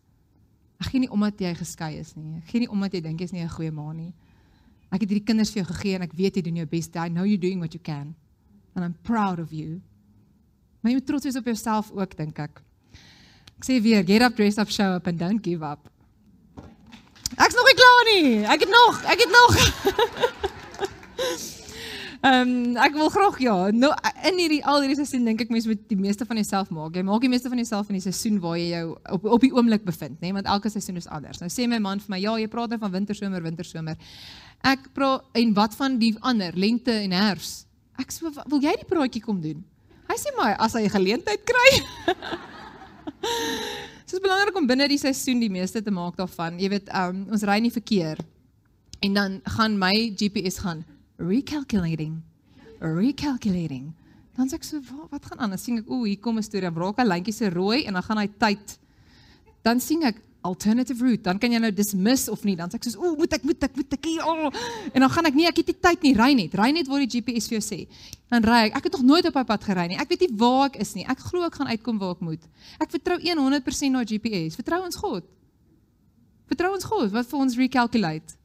Ek 0.80 0.88
gee 0.88 1.00
nie 1.00 1.10
omdat 1.10 1.40
jy 1.40 1.54
geskei 1.54 2.00
is 2.00 2.16
nie. 2.16 2.38
Ek 2.38 2.50
gee 2.50 2.60
nie 2.60 2.70
omdat 2.70 2.94
jy 2.94 3.02
dink 3.02 3.20
jy's 3.20 3.32
nie 3.32 3.44
'n 3.44 3.50
goeie 3.50 3.72
ma 3.72 3.94
nie. 3.94 4.14
Ek 4.92 5.02
het 5.02 5.10
hierdie 5.10 5.26
kinders 5.26 5.52
vir 5.52 5.64
jou 5.64 5.74
gegee 5.74 5.96
en 5.96 6.02
ek 6.02 6.14
weet 6.14 6.36
jy 6.36 6.42
doen 6.42 6.56
jou 6.56 6.66
bes. 6.66 6.90
I 6.96 7.10
know 7.10 7.24
you're 7.24 7.38
doing 7.38 7.60
what 7.60 7.74
you 7.74 7.80
can. 7.80 8.16
And 8.76 8.84
I'm 8.84 8.96
proud 9.04 9.40
of 9.40 9.52
you. 9.52 9.82
Maar 10.84 10.92
jy 10.92 10.98
moet 11.00 11.08
trots 11.08 11.24
wees 11.24 11.40
op 11.40 11.46
jouself 11.48 11.92
ook 11.96 12.16
dink 12.20 12.44
ek. 12.44 12.60
Ek 13.56 13.64
sê 13.64 13.80
weer, 13.80 14.04
get 14.04 14.22
up, 14.26 14.36
dress 14.36 14.60
up, 14.60 14.68
show 14.68 14.92
up 14.98 15.08
and 15.08 15.16
don't 15.20 15.40
give 15.40 15.64
up. 15.64 15.88
Ek's 17.40 17.56
nog 17.56 17.70
nie 17.70 17.78
klaar 17.80 18.04
nie. 18.12 18.32
Ek 18.44 18.66
het 18.68 18.74
nog, 18.74 19.00
ek 19.08 19.24
het 19.24 19.32
nog. 19.32 19.52
Ehm 22.24 22.50
um, 22.50 22.76
ek 22.80 22.94
wil 22.96 23.10
graag 23.12 23.40
ja, 23.44 23.56
no, 23.76 23.90
in 24.30 24.38
hierdie 24.40 24.62
al 24.64 24.78
hierdie 24.80 24.96
seisoen 24.96 25.26
dink 25.28 25.42
ek 25.44 25.50
mense 25.52 25.68
moet 25.68 25.82
die 25.92 25.98
meeste 26.00 26.24
van 26.28 26.40
jouself 26.40 26.70
maak. 26.72 26.96
Jy 26.96 27.04
maak 27.04 27.24
die 27.26 27.32
meeste 27.32 27.50
van 27.52 27.60
jouself 27.60 27.90
in 27.92 27.98
die 27.98 28.04
seisoen 28.04 28.38
waar 28.44 28.56
jy 28.56 28.70
jou 28.70 28.94
op 29.18 29.26
op 29.38 29.44
die 29.44 29.52
oomblik 29.52 29.84
bevind, 29.84 30.16
nê, 30.22 30.30
nee? 30.30 30.36
want 30.38 30.48
elke 30.48 30.72
seisoen 30.72 31.02
is 31.02 31.10
anders. 31.12 31.42
Nou 31.44 31.50
sê 31.52 31.68
my 31.68 31.82
man 31.84 32.00
vir 32.00 32.14
my, 32.14 32.22
ja, 32.24 32.38
jy 32.40 32.48
praat 32.52 32.72
nou 32.72 32.80
van 32.80 32.94
winter, 32.96 33.18
somer, 33.20 33.44
winter, 33.44 33.68
somer. 33.68 34.00
Ek 34.64 34.88
praat 34.96 35.36
en 35.42 35.52
wat 35.58 35.76
van 35.76 36.00
die 36.00 36.14
ander, 36.24 36.56
lente 36.56 36.96
en 36.96 37.16
herfs? 37.18 37.52
Ek 38.00 38.16
sê, 38.16 38.32
wil 38.32 38.64
jy 38.64 38.72
die 38.80 38.88
praatjie 38.88 39.24
kom 39.26 39.44
doen? 39.44 39.60
Hy 40.14 40.20
sê 40.22 40.30
maar 40.38 40.54
as 40.62 40.76
hy 40.78 40.86
'n 40.86 40.94
geleentheid 40.94 41.42
kry. 41.42 41.70
Dit 44.06 44.22
is 44.22 44.22
belangrik 44.22 44.54
om 44.54 44.68
binne 44.70 44.86
die 44.86 45.02
seisoen 45.02 45.40
die 45.42 45.50
meeste 45.50 45.82
te 45.82 45.90
maak 45.90 46.14
daarvan. 46.14 46.60
Jy 46.62 46.70
weet, 46.70 46.92
um, 46.94 47.26
ons 47.34 47.42
ry 47.50 47.58
nie 47.58 47.74
verkeer. 47.74 48.22
En 49.02 49.14
dan 49.18 49.42
gaan 49.58 49.74
my 49.74 50.14
GPS 50.14 50.62
gaan 50.62 50.86
recalculating. 51.18 52.22
Recalculating. 52.78 53.90
Dan 54.38 54.46
sê 54.50 54.62
ek 54.62 54.68
so, 54.70 54.78
wat, 54.86 55.10
wat 55.18 55.26
gaan 55.26 55.42
aan? 55.42 55.56
Dan 55.58 55.62
sien 55.64 55.82
ek, 55.82 55.90
ooh, 55.90 56.06
hier 56.06 56.22
kom 56.22 56.38
'n 56.38 56.46
storie. 56.46 56.70
Dan 56.70 56.78
raak 56.78 57.02
hy 57.02 57.08
lyntjie 57.10 57.34
se 57.34 57.50
rooi 57.50 57.82
en 57.90 57.98
dan 57.98 58.06
gaan 58.06 58.22
hy 58.22 58.30
tyd. 58.38 58.78
Dan 59.66 59.82
sien 59.82 60.06
ek 60.06 60.22
alternative 60.44 61.00
route, 61.04 61.24
dan 61.24 61.40
kan 61.40 61.52
jy 61.52 61.60
nou 61.64 61.72
dismiss 61.72 62.28
of 62.30 62.44
nie, 62.44 62.56
dan 62.60 62.70
sê 62.70 62.76
ek 62.76 62.84
soos, 62.84 62.98
"O, 63.00 63.16
moet 63.16 63.34
ek 63.34 63.44
moet 63.44 63.64
ek 63.64 63.76
moet 63.76 63.94
ek 63.94 64.06
hier 64.06 64.22
al." 64.22 64.52
En 64.94 65.00
dan 65.02 65.10
gaan 65.10 65.26
ek 65.26 65.34
nie, 65.34 65.48
ek 65.48 65.58
het 65.58 65.68
nie 65.68 65.80
tyd 65.80 66.02
nie, 66.04 66.14
ry 66.14 66.34
net. 66.34 66.54
Ry 66.54 66.72
net 66.72 66.88
waar 66.88 67.00
die 67.00 67.08
GPS 67.08 67.48
vir 67.48 67.60
jou 67.60 67.64
sê. 67.64 67.88
Dan 68.30 68.44
ry 68.44 68.68
ek. 68.68 68.76
Ek 68.76 68.84
het 68.84 68.92
nog 68.94 69.04
nooit 69.04 69.26
op 69.26 69.36
my 69.36 69.44
pad 69.44 69.64
gery 69.64 69.88
nie. 69.88 69.98
Ek 69.98 70.10
weet 70.10 70.20
nie 70.20 70.38
waar 70.38 70.66
ek 70.66 70.76
is 70.82 70.94
nie. 70.96 71.06
Ek 71.06 71.20
glo 71.20 71.44
ek 71.46 71.56
gaan 71.56 71.68
uitkom 71.68 71.98
waar 71.98 72.12
ek 72.12 72.22
moet. 72.22 72.42
Ek 72.80 72.90
vertrou 72.90 73.20
100% 73.20 73.92
na 73.92 74.04
GPS. 74.04 74.56
Vertrou 74.56 74.84
ons 74.84 74.96
God. 74.96 75.24
Vertrou 76.48 76.74
ons 76.74 76.84
God 76.84 77.12
wat 77.12 77.26
vir 77.26 77.40
ons 77.40 77.58
recalculate. 77.58 78.36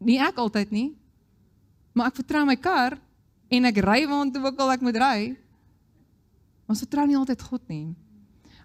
Nie 0.00 0.18
ek 0.18 0.36
altyd 0.36 0.70
nie. 0.70 0.96
Maar 1.92 2.06
ek 2.06 2.16
vertrou 2.16 2.44
my 2.44 2.56
kar 2.56 2.98
en 3.50 3.64
ek 3.64 3.80
ry 3.82 4.06
waantoe 4.06 4.44
ook 4.44 4.60
al 4.60 4.72
ek 4.72 4.80
moet 4.80 4.96
ry. 4.96 5.36
Ons 6.68 6.84
vertrou 6.84 7.06
nie 7.06 7.16
altyd 7.16 7.42
God 7.42 7.62
nie. 7.68 7.94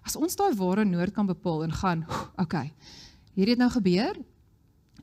As 0.04 0.16
ons 0.16 0.36
daai 0.36 0.52
ware 0.58 0.84
noord 0.84 1.14
kan 1.16 1.26
bepaal 1.26 1.64
en 1.64 1.72
gaan, 1.72 2.04
okay. 2.42 2.72
Hierdie 3.34 3.56
het 3.56 3.62
nou 3.62 3.70
gebeur. 3.72 4.18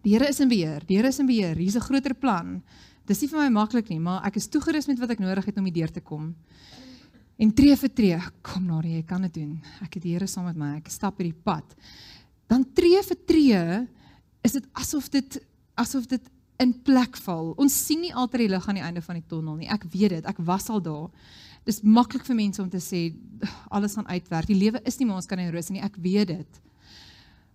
Die 0.02 0.16
Here 0.16 0.30
is 0.30 0.40
in 0.40 0.50
beheer. 0.50 0.86
Die 0.88 0.98
Here 0.98 1.10
is 1.10 1.20
in 1.20 1.28
beheer. 1.30 1.56
Hier's 1.56 1.76
'n 1.76 1.86
groter 1.86 2.14
plan. 2.14 2.62
Dis 3.06 3.22
nie 3.22 3.28
vir 3.28 3.40
my 3.40 3.50
maklik 3.50 3.90
nie, 3.90 4.00
maar 4.00 4.26
ek 4.26 4.38
is 4.38 4.48
toegerus 4.48 4.88
met 4.88 5.00
wat 5.00 5.12
ek 5.12 5.20
nodig 5.20 5.46
het 5.46 5.58
om 5.58 5.66
hier 5.66 5.74
deur 5.74 5.92
te 5.92 6.02
kom. 6.02 6.36
En 7.38 7.54
tree 7.54 7.76
vir 7.76 7.90
tree, 7.90 8.20
kom 8.42 8.66
na, 8.66 8.82
jy 8.82 9.04
kan 9.04 9.22
dit 9.22 9.34
doen. 9.34 9.62
Ek 9.82 9.94
het 9.96 10.04
die 10.04 10.14
Here 10.14 10.28
saam 10.28 10.46
met 10.46 10.56
my. 10.56 10.78
Ek 10.78 10.90
stap 10.90 11.18
hierdie 11.18 11.42
pad. 11.44 11.66
Dan 12.48 12.66
tree 12.74 13.02
vir 13.02 13.18
tree 13.26 13.88
is 14.44 14.52
dit 14.52 14.68
asof 14.74 15.10
dit 15.10 15.40
asof 15.76 16.06
dit 16.08 16.22
in 16.62 16.74
plek 16.86 17.18
val. 17.26 17.54
Ons 17.58 17.74
sien 17.88 18.02
nie 18.04 18.14
altyd 18.14 18.46
die 18.46 18.52
lig 18.54 18.68
aan 18.68 18.78
die 18.78 18.86
einde 18.86 19.02
van 19.02 19.18
die 19.18 19.26
tonnel 19.28 19.58
nie. 19.58 19.70
Ek 19.72 19.84
weet 19.90 20.18
dit. 20.18 20.26
Ek 20.30 20.38
was 20.46 20.70
al 20.70 20.82
daar 20.84 21.10
dis 21.66 21.82
maklik 21.82 22.26
vir 22.26 22.36
mense 22.36 22.62
om 22.62 22.70
te 22.70 22.82
sê 22.82 23.14
alles 23.70 23.96
gaan 23.98 24.08
uitwerk. 24.08 24.50
Die 24.50 24.58
lewe 24.58 24.82
is 24.86 24.98
nie 24.98 25.08
maar 25.08 25.22
ons 25.22 25.30
kan 25.30 25.40
in 25.40 25.52
rus 25.54 25.70
nie. 25.70 25.82
Ek 25.82 25.98
weet 26.02 26.34
dit. 26.34 26.62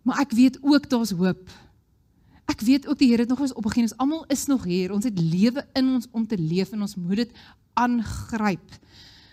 Maar 0.06 0.22
ek 0.22 0.34
weet 0.38 0.58
ook 0.62 0.88
daar's 0.90 1.10
hoop. 1.10 1.50
Ek 2.46 2.62
weet 2.62 2.86
ook 2.86 2.98
die 2.98 3.10
Here 3.10 3.24
het 3.26 3.32
nog 3.32 3.42
ons 3.42 3.54
opgegee. 3.58 3.88
Ons 3.88 3.96
almal 3.98 4.24
is 4.30 4.46
nog 4.46 4.64
hier. 4.64 4.94
Ons 4.94 5.08
het 5.08 5.18
lewe 5.18 5.66
in 5.74 5.88
ons 5.96 6.06
om 6.12 6.26
te 6.26 6.38
leef 6.38 6.70
en 6.72 6.86
ons 6.86 6.96
moet 6.96 7.24
dit 7.24 7.32
aangryp. 7.74 8.78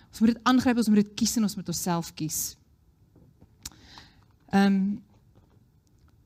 Ons 0.09 0.21
moet 0.21 0.33
dit 0.33 0.43
aangryp, 0.49 0.77
ons 0.77 0.89
moet 0.89 1.01
dit 1.03 1.15
kies 1.21 1.37
en 1.37 1.47
ons 1.47 1.55
moet 1.57 1.73
onsself 1.73 2.13
kies. 2.17 2.43
Ehm 4.53 4.77
um, 4.77 4.85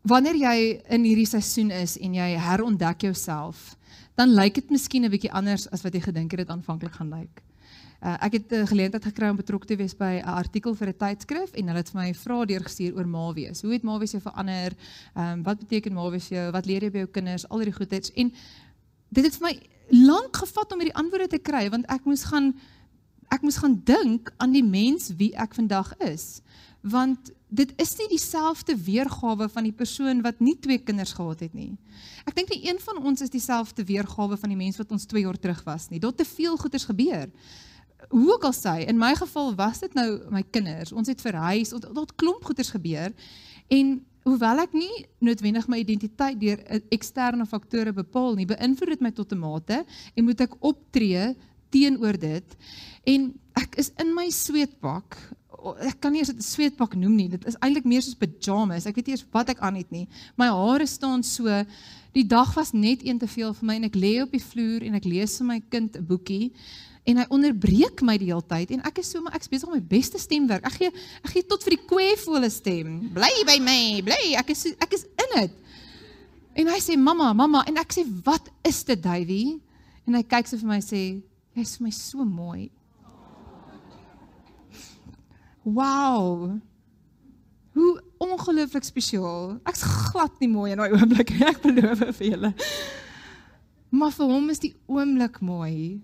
wanneer 0.07 0.37
jy 0.39 0.59
in 0.95 1.03
hierdie 1.03 1.27
seisoen 1.27 1.67
is 1.75 1.97
en 1.99 2.13
jy 2.15 2.27
herontdek 2.39 3.01
jouself, 3.03 3.73
dan 4.15 4.31
lyk 4.31 4.53
dit 4.55 4.69
miskien 4.71 5.03
'n 5.03 5.11
bietjie 5.11 5.31
anders 5.35 5.67
as 5.67 5.83
wat 5.83 5.93
jy 5.93 5.99
gedink 5.99 6.31
het 6.31 6.39
dit 6.39 6.49
aanvanklik 6.49 6.95
gaan 6.95 7.09
lyk. 7.11 7.43
Uh, 7.97 8.13
ek 8.21 8.33
het 8.33 8.51
'n 8.53 8.67
geleentheid 8.67 9.03
gekry 9.03 9.29
om 9.29 9.35
betrokke 9.35 9.65
te 9.65 9.75
wees 9.75 9.95
by 9.97 10.21
'n 10.21 10.23
artikel 10.23 10.75
vir 10.75 10.87
'n 10.87 10.97
tydskrif 10.97 11.51
en 11.53 11.67
hulle 11.67 11.77
het 11.77 11.89
vir 11.89 12.01
my 12.01 12.13
vrae 12.13 12.45
deurgestuur 12.45 12.95
oor 12.95 13.07
mawees. 13.07 13.61
Hoe 13.61 13.71
het 13.71 13.83
mawees 13.83 14.11
jou 14.11 14.21
verander? 14.21 14.73
Ehm 15.15 15.33
um, 15.33 15.43
wat 15.43 15.57
beteken 15.59 15.93
mawees 15.93 16.27
vir 16.27 16.37
jou? 16.37 16.51
Wat 16.51 16.65
leer 16.65 16.83
jy 16.83 16.91
by 16.91 16.97
jou 16.97 17.07
kinders? 17.07 17.49
Al 17.49 17.57
hierdie 17.57 17.75
goedheids 17.75 18.11
en 18.13 18.31
dit 19.09 19.23
het 19.23 19.35
vir 19.35 19.47
my 19.47 19.59
lank 19.89 20.35
gevat 20.35 20.71
om 20.71 20.79
hierdie 20.79 20.95
antwoorde 20.95 21.27
te 21.27 21.39
kry 21.39 21.69
want 21.69 21.85
ek 21.85 22.05
moes 22.05 22.23
gaan 22.23 22.53
ek 23.29 23.41
moes 23.41 23.57
gaan 23.57 23.81
dink 23.83 24.31
aan 24.37 24.51
die 24.51 24.63
mens 24.63 25.09
wie 25.17 25.33
ek 25.35 25.55
vandag 25.55 25.97
is. 25.97 26.41
Want 26.81 27.31
dit 27.49 27.73
is 27.75 27.97
nie 27.97 28.07
dieselfde 28.07 28.75
weergawe 28.75 29.49
van 29.49 29.63
die 29.63 29.75
persoon 29.75 30.21
wat 30.21 30.39
nie 30.39 30.55
twee 30.59 30.77
kinders 30.77 31.13
gehad 31.13 31.39
het 31.39 31.53
nie. 31.53 31.75
Ek 32.27 32.35
dink 32.35 32.49
nie 32.49 32.69
een 32.69 32.79
van 32.79 33.03
ons 33.03 33.21
is 33.21 33.29
dieselfde 33.29 33.83
weergawe 33.83 34.37
van 34.37 34.49
die 34.49 34.59
mens 34.59 34.77
wat 34.77 34.91
ons 34.91 35.05
2 35.05 35.23
jaar 35.23 35.39
terug 35.39 35.63
was 35.63 35.89
nie. 35.89 35.99
Daar't 35.99 36.17
te 36.17 36.25
veel 36.25 36.57
goeders 36.57 36.85
gebeur 36.85 37.27
hoe 38.09 38.33
ook 38.33 38.43
al 38.43 38.53
sê, 38.53 38.85
in 38.87 38.97
my 38.97 39.15
geval 39.15 39.55
was 39.55 39.79
dit 39.79 39.93
nou 39.97 40.07
my 40.33 40.43
kinders. 40.51 40.93
Ons 40.93 41.09
het 41.11 41.21
verhuis, 41.21 41.73
ons 41.73 41.83
het 41.83 42.15
klomp 42.15 42.45
goeders 42.45 42.69
gebeur 42.75 43.13
en 43.73 43.97
hoewel 44.27 44.61
ek 44.63 44.75
nie 44.75 45.05
noodwendig 45.23 45.67
my 45.71 45.79
identiteit 45.81 46.39
deur 46.39 46.61
eksterne 46.93 47.45
faktore 47.47 47.93
bepaal 47.95 48.35
nie, 48.35 48.47
beïnvloed 48.47 48.97
dit 48.97 49.01
my 49.01 49.11
tot 49.11 49.31
'n 49.33 49.39
mate 49.39 49.85
en 50.15 50.23
moet 50.23 50.41
ek 50.41 50.55
optree 50.59 51.35
teenoor 51.69 52.17
dit. 52.19 52.57
En 53.05 53.33
ek 53.55 53.75
is 53.75 53.91
in 53.99 54.13
my 54.13 54.29
sweetpak 54.29 55.17
ek 55.83 55.99
kan 55.99 56.11
nie 56.11 56.21
eens 56.21 56.31
'n 56.31 56.41
sweetpak 56.41 56.95
noem 56.95 57.15
nie. 57.15 57.29
Dit 57.29 57.45
is 57.45 57.57
eintlik 57.59 57.83
meer 57.83 58.01
soos 58.01 58.15
pyjamas. 58.15 58.85
Ek 58.85 58.95
weet 58.95 59.07
nie 59.07 59.15
eens 59.15 59.25
wat 59.31 59.49
ek 59.49 59.59
aan 59.59 59.75
het 59.75 59.91
nie. 59.91 60.07
My 60.37 60.47
hare 60.47 60.85
staan 60.85 61.23
so. 61.23 61.65
Die 62.13 62.27
dag 62.27 62.53
was 62.53 62.71
net 62.71 63.05
een 63.05 63.17
te 63.17 63.27
veel 63.27 63.53
vir 63.53 63.65
my 63.65 63.75
en 63.75 63.83
ek 63.83 63.95
lê 63.95 64.21
op 64.21 64.31
die 64.31 64.43
vloer 64.43 64.83
en 64.83 64.93
ek 64.93 65.05
lees 65.05 65.37
vir 65.37 65.45
my 65.45 65.61
kind 65.69 65.97
'n 65.97 66.05
boekie 66.05 66.53
en 67.07 67.21
hy 67.21 67.25
onderbreek 67.31 68.01
my 68.03 68.17
die 68.19 68.29
hele 68.29 68.43
tyd 68.49 68.73
en 68.75 68.83
ek 68.87 68.99
is 68.99 69.11
so 69.13 69.23
maar 69.23 69.37
ek's 69.37 69.49
besig 69.51 69.69
om 69.69 69.77
my 69.77 69.83
beste 69.93 70.19
stemwerk. 70.19 70.65
Ek 70.67 70.75
gee 70.81 70.91
ek 71.23 71.31
gee 71.31 71.45
tot 71.47 71.63
vir 71.63 71.77
die 71.77 71.85
kweefvolle 71.87 72.49
stem. 72.51 72.97
Bly 73.15 73.45
by 73.47 73.57
my, 73.63 73.79
bly. 74.07 74.23
Ek 74.39 74.51
is 74.51 74.65
ek 74.75 74.97
is 74.97 75.05
in 75.07 75.35
dit. 75.37 75.55
En 76.57 76.71
hy 76.73 76.79
sê 76.83 76.97
mamma, 76.99 77.31
mamma 77.37 77.63
en 77.69 77.79
ek 77.79 77.95
sê 77.95 78.03
wat 78.25 78.49
is 78.67 78.81
dit, 78.87 78.99
Davey? 78.99 79.55
En 80.09 80.17
hy 80.17 80.23
kyk 80.25 80.49
so 80.49 80.59
vir 80.59 80.71
my 80.73 80.81
sê 80.83 81.03
jy's 81.57 81.77
vir 81.77 81.87
my 81.87 81.93
so 81.95 82.25
mooi. 82.25 82.67
Wow. 85.67 86.57
Hoe 87.77 87.89
ongelooflik 88.23 88.87
spesiaal. 88.87 89.57
Ek's 89.69 89.83
glad 89.83 90.35
nie 90.41 90.49
mooi 90.49 90.71
in 90.73 90.81
daai 90.81 90.95
oomblik 90.95 91.33
nie, 91.35 91.43
ek 91.45 91.63
beloof 91.63 92.03
vir 92.19 92.29
julle. 92.31 92.53
Maar 93.95 94.13
vir 94.15 94.31
hom 94.31 94.47
is 94.51 94.63
die 94.63 94.73
oomblik 94.91 95.39
mooi. 95.45 95.99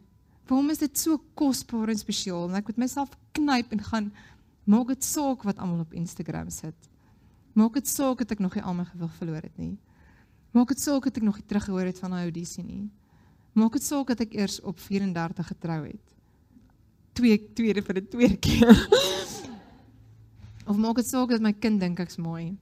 Vir 0.53 0.59
hom 0.61 0.69
is 0.69 0.83
dit 0.83 0.99
so 1.01 1.17
kosbaar 1.33 1.89
en 1.89 1.97
spesiaal 1.97 2.43
en 2.45 2.59
ek 2.59 2.67
moet 2.69 2.79
myself 2.83 3.15
knyp 3.33 3.71
en 3.73 3.79
gaan 3.87 4.09
maak 4.69 4.91
dit 4.91 5.01
saak 5.07 5.41
wat 5.47 5.57
almal 5.57 5.79
op 5.81 5.95
Instagram 5.97 6.51
sit. 6.53 6.77
Maak 7.57 7.79
dit 7.79 7.89
saak 7.89 8.21
dat 8.21 8.35
ek 8.35 8.43
nog 8.45 8.53
nie 8.53 8.61
al 8.61 8.77
my 8.77 8.85
gewig 8.85 9.15
verloor 9.17 9.47
het 9.47 9.57
nie. 9.57 9.71
Maak 10.53 10.69
dit 10.69 10.83
saak 10.83 11.09
dat 11.09 11.17
ek 11.17 11.25
nog 11.25 11.41
nie 11.41 11.47
teruggehoor 11.49 11.89
het 11.89 12.03
van 12.03 12.13
daai 12.13 12.27
audisie 12.27 12.67
nie. 12.67 12.85
Maak 13.57 13.79
dit 13.79 13.87
saak 13.87 14.13
dat 14.13 14.21
ek 14.27 14.37
eers 14.37 14.59
op 14.61 14.77
34 14.77 15.49
getrou 15.55 15.79
het. 15.87 16.15
Twee 17.17 17.41
tweede 17.57 17.81
vir 17.81 18.03
'n 18.03 18.07
tweede 18.13 18.37
keer. 18.37 18.77
Of 20.69 20.77
maak 20.77 21.01
dit 21.01 21.09
saak 21.09 21.33
dat 21.33 21.41
my 21.41 21.57
kind 21.57 21.81
dink 21.81 21.97
ek's 21.97 22.21
mooi. 22.21 22.53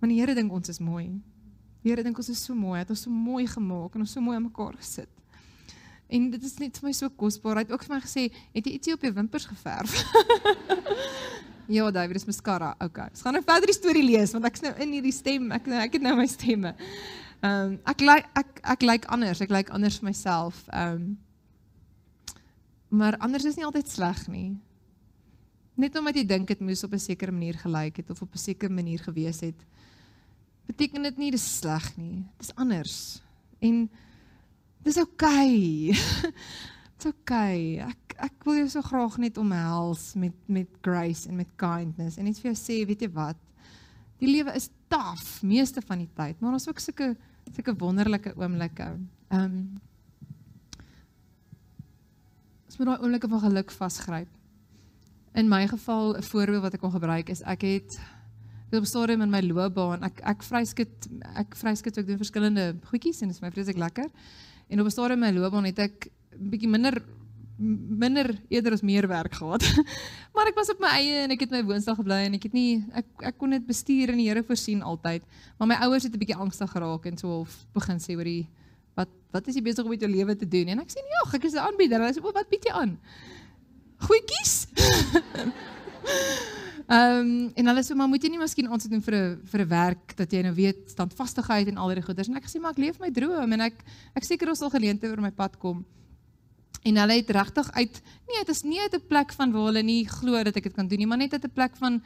Want 0.00 0.10
die 0.10 0.18
Here 0.18 0.34
dink 0.34 0.50
ons 0.50 0.68
is 0.68 0.82
mooi. 0.82 1.22
Die 1.86 1.94
Here 1.94 2.02
dink 2.02 2.18
ons 2.18 2.28
is 2.28 2.42
so 2.42 2.58
mooi, 2.58 2.80
het 2.82 2.90
ons 2.90 3.06
so 3.06 3.10
mooi 3.10 3.46
gemaak 3.46 3.94
en 3.94 4.00
ons 4.00 4.10
so 4.10 4.20
mooi 4.20 4.34
aan 4.34 4.50
mekaar 4.50 4.74
gesit. 4.74 5.21
En 6.12 6.28
dit 6.30 6.44
is 6.44 6.58
net 6.60 6.76
vir 6.78 6.90
my 6.90 6.92
so 6.96 7.08
kosbaar. 7.16 7.60
Hy 7.60 7.64
het 7.64 7.72
ook 7.72 7.84
vir 7.86 7.94
my 7.94 8.00
gesê, 8.04 8.28
"Het 8.52 8.66
jy 8.66 8.72
ietsie 8.76 8.92
op 8.92 9.02
jou 9.02 9.12
wimpers 9.12 9.46
geverf?" 9.48 9.94
ja, 11.76 11.90
David, 11.90 12.12
dis 12.12 12.28
mascara. 12.28 12.74
Okay. 12.78 13.08
Ons 13.08 13.22
gaan 13.22 13.32
nou 13.32 13.42
verder 13.42 13.66
die 13.66 13.78
storie 13.78 14.04
lees 14.04 14.32
want 14.32 14.44
ek's 14.44 14.60
nou 14.60 14.74
in 14.76 14.92
hierdie 14.92 15.12
stem. 15.12 15.50
Ek 15.52 15.68
ek 15.68 15.92
het 15.92 16.02
nou 16.02 16.16
my 16.16 16.26
stemme. 16.26 16.74
Ehm 17.42 17.72
um, 17.72 17.78
ek 17.86 18.00
lyk 18.00 18.28
ek 18.38 18.60
ek 18.62 18.82
lyk 18.82 19.06
anders. 19.08 19.40
Ek 19.40 19.50
lyk 19.50 19.70
anders 19.70 19.98
vir 19.98 20.10
myself. 20.10 20.68
Ehm 20.68 20.94
um, 20.94 21.18
maar 22.92 23.16
anders 23.24 23.44
is 23.48 23.56
nie 23.56 23.64
altyd 23.64 23.88
sleg 23.88 24.26
nie. 24.28 24.60
Net 25.80 25.96
omdat 25.96 26.14
jy 26.14 26.26
dink 26.28 26.48
dit 26.48 26.60
moes 26.60 26.84
op 26.84 26.92
'n 26.92 26.98
sekere 27.00 27.32
manier 27.32 27.56
gelyk 27.56 27.96
het 27.96 28.10
of 28.10 28.22
op 28.22 28.34
'n 28.34 28.38
sekere 28.38 28.72
manier 28.72 28.98
gewees 28.98 29.40
het, 29.40 29.64
beteken 30.66 31.02
dit 31.02 31.18
nie 31.18 31.30
dis 31.30 31.58
sleg 31.58 31.96
nie. 31.96 32.24
Dis 32.38 32.54
anders. 32.54 33.22
En 33.60 33.88
dis 34.84 34.98
oukei. 35.02 35.90
Okay. 35.92 36.32
Dis 36.96 37.08
oukei. 37.10 37.80
Okay. 37.80 37.90
Ek 37.90 38.16
ek 38.22 38.44
wil 38.46 38.60
jou 38.60 38.68
so 38.70 38.82
graag 38.86 39.16
net 39.18 39.38
omhels 39.40 40.12
met 40.14 40.36
met 40.46 40.68
grace 40.84 41.26
en 41.28 41.36
met 41.36 41.48
kindness 41.58 42.18
en 42.18 42.28
net 42.28 42.38
vir 42.38 42.52
jou 42.52 42.58
sê, 42.58 42.82
weet 42.86 43.02
jy 43.02 43.10
wat? 43.14 43.38
Die 44.22 44.30
lewe 44.30 44.54
is 44.54 44.68
taaf 44.92 45.40
meeste 45.42 45.82
van 45.82 46.04
die 46.04 46.10
tyd, 46.14 46.38
maar 46.38 46.54
ons 46.54 46.68
ook 46.68 46.78
sulke 46.78 47.14
sulke 47.50 47.74
wonderlike 47.78 48.36
oomblikke. 48.38 48.92
Ehm 49.32 49.48
um, 49.48 49.64
Ons 52.72 52.78
moet 52.80 52.88
daai 52.88 53.02
oomblikke 53.04 53.28
van 53.28 53.40
geluk 53.42 53.72
vasgryp 53.76 54.28
in 55.36 55.48
my 55.48 55.66
geval 55.68 56.16
'n 56.16 56.22
voorbeeld 56.22 56.62
wat 56.62 56.74
ek 56.74 56.80
kon 56.80 56.90
gebruik 56.90 57.28
is 57.28 57.42
ek 57.42 57.62
het 57.62 58.00
op 58.72 58.82
'n 58.82 58.86
stadium 58.86 59.20
in 59.20 59.30
my 59.30 59.40
loopbaan 59.40 60.02
ek 60.02 60.20
ek 60.24 60.42
vryskut 60.42 61.08
ek 61.36 61.54
vryskut 61.56 61.98
ek 61.98 62.06
doen 62.06 62.16
verskillende 62.16 62.76
goedjies 62.84 63.20
en 63.20 63.28
dit 63.28 63.36
is 63.36 63.42
my 63.42 63.50
vreeslik 63.50 63.76
lekker. 63.76 64.08
En 64.72 64.80
op 64.80 64.86
'n 64.86 64.90
stadium 64.90 65.22
in 65.22 65.34
my 65.34 65.40
loopbaan 65.40 65.68
het 65.68 65.78
ek 65.78 66.08
bietjie 66.36 66.68
minder 66.68 67.02
minder 68.02 68.34
eerder 68.48 68.72
as 68.72 68.80
meer 68.80 69.06
werk 69.08 69.34
gehad. 69.34 69.62
maar 70.34 70.48
ek 70.48 70.56
was 70.56 70.70
op 70.72 70.80
my 70.80 70.88
eie 70.96 71.18
en 71.24 71.30
ek 71.30 71.44
het 71.44 71.50
my 71.50 71.60
woonstel 71.64 71.94
gebly 71.94 72.24
en 72.26 72.34
ek 72.34 72.48
het 72.48 72.56
nie 72.56 72.80
ek 72.96 73.06
ek 73.30 73.36
kon 73.38 73.50
dit 73.50 73.66
bestuur 73.66 74.10
en 74.10 74.18
die 74.18 74.28
Here 74.28 74.42
voorsien 74.42 74.82
altyd. 74.82 75.22
Maar 75.58 75.68
my 75.68 75.78
ouers 75.86 76.08
het 76.08 76.14
'n 76.14 76.18
bietjie 76.18 76.40
angstig 76.40 76.70
geraak 76.70 77.06
en 77.06 77.18
so 77.18 77.28
half 77.28 77.66
begin 77.76 78.00
sê 78.00 78.16
oor 78.16 78.24
die 78.24 78.48
wat 78.96 79.08
wat 79.30 79.46
is 79.46 79.54
jy 79.54 79.62
besig 79.62 79.84
om 79.84 79.90
met 79.90 80.00
jou 80.00 80.10
lewe 80.10 80.36
te 80.36 80.48
doen? 80.48 80.68
En 80.68 80.80
ek 80.80 80.90
sê 80.90 81.04
nee, 81.04 81.20
ag, 81.24 81.34
ek 81.34 81.44
is 81.44 81.54
'n 81.54 81.66
aanbieder. 81.68 82.00
Hulle 82.00 82.12
sê, 82.12 82.24
"O, 82.24 82.32
wat 82.32 82.48
bied 82.48 82.64
jy 82.64 82.72
aan?" 82.72 82.98
goedjies. 84.02 84.66
Ehm 86.92 87.18
um, 87.18 87.52
en 87.56 87.68
hulle 87.70 87.82
sê 87.86 87.94
maar 87.96 88.08
moet 88.10 88.20
jy 88.20 88.28
nie 88.34 88.40
miskien 88.40 88.68
ons 88.68 88.84
doen 88.84 89.00
vir 89.00 89.14
'n 89.16 89.40
vir 89.48 89.60
'n 89.64 89.68
werk 89.68 90.16
dat 90.16 90.32
jy 90.32 90.42
nou 90.44 90.52
weet 90.52 90.90
standvastigheid 90.92 91.68
en 91.68 91.78
al 91.80 91.94
die 91.94 92.02
goeders 92.04 92.28
en 92.28 92.36
ek 92.36 92.48
sê 92.50 92.60
maar 92.60 92.72
ek 92.72 92.82
leef 92.84 92.98
my 93.00 93.10
droom 93.10 93.52
en 93.52 93.60
ek 93.60 93.76
ek 94.14 94.24
seker 94.24 94.48
ons 94.48 94.58
sal 94.58 94.68
geleenthede 94.68 95.08
oor 95.08 95.22
my 95.22 95.30
pad 95.30 95.56
kom. 95.58 95.86
En 96.84 96.96
hulle 96.96 97.16
het 97.16 97.30
regtig 97.30 97.72
uit 97.72 98.02
nee, 98.28 98.44
dit 98.44 98.48
is 98.48 98.62
nie 98.62 98.80
uit 98.80 98.94
'n 98.94 99.08
plek 99.08 99.32
van 99.32 99.52
waar 99.52 99.66
hulle 99.72 99.82
nie 99.82 100.04
glo 100.04 100.44
dat 100.44 100.56
ek 100.56 100.64
dit 100.64 100.74
kan 100.74 100.88
doen 100.88 100.98
nie, 100.98 101.06
maar 101.06 101.18
net 101.18 101.32
uit 101.32 101.44
'n 101.44 101.54
plek 101.54 101.76
van 101.76 102.02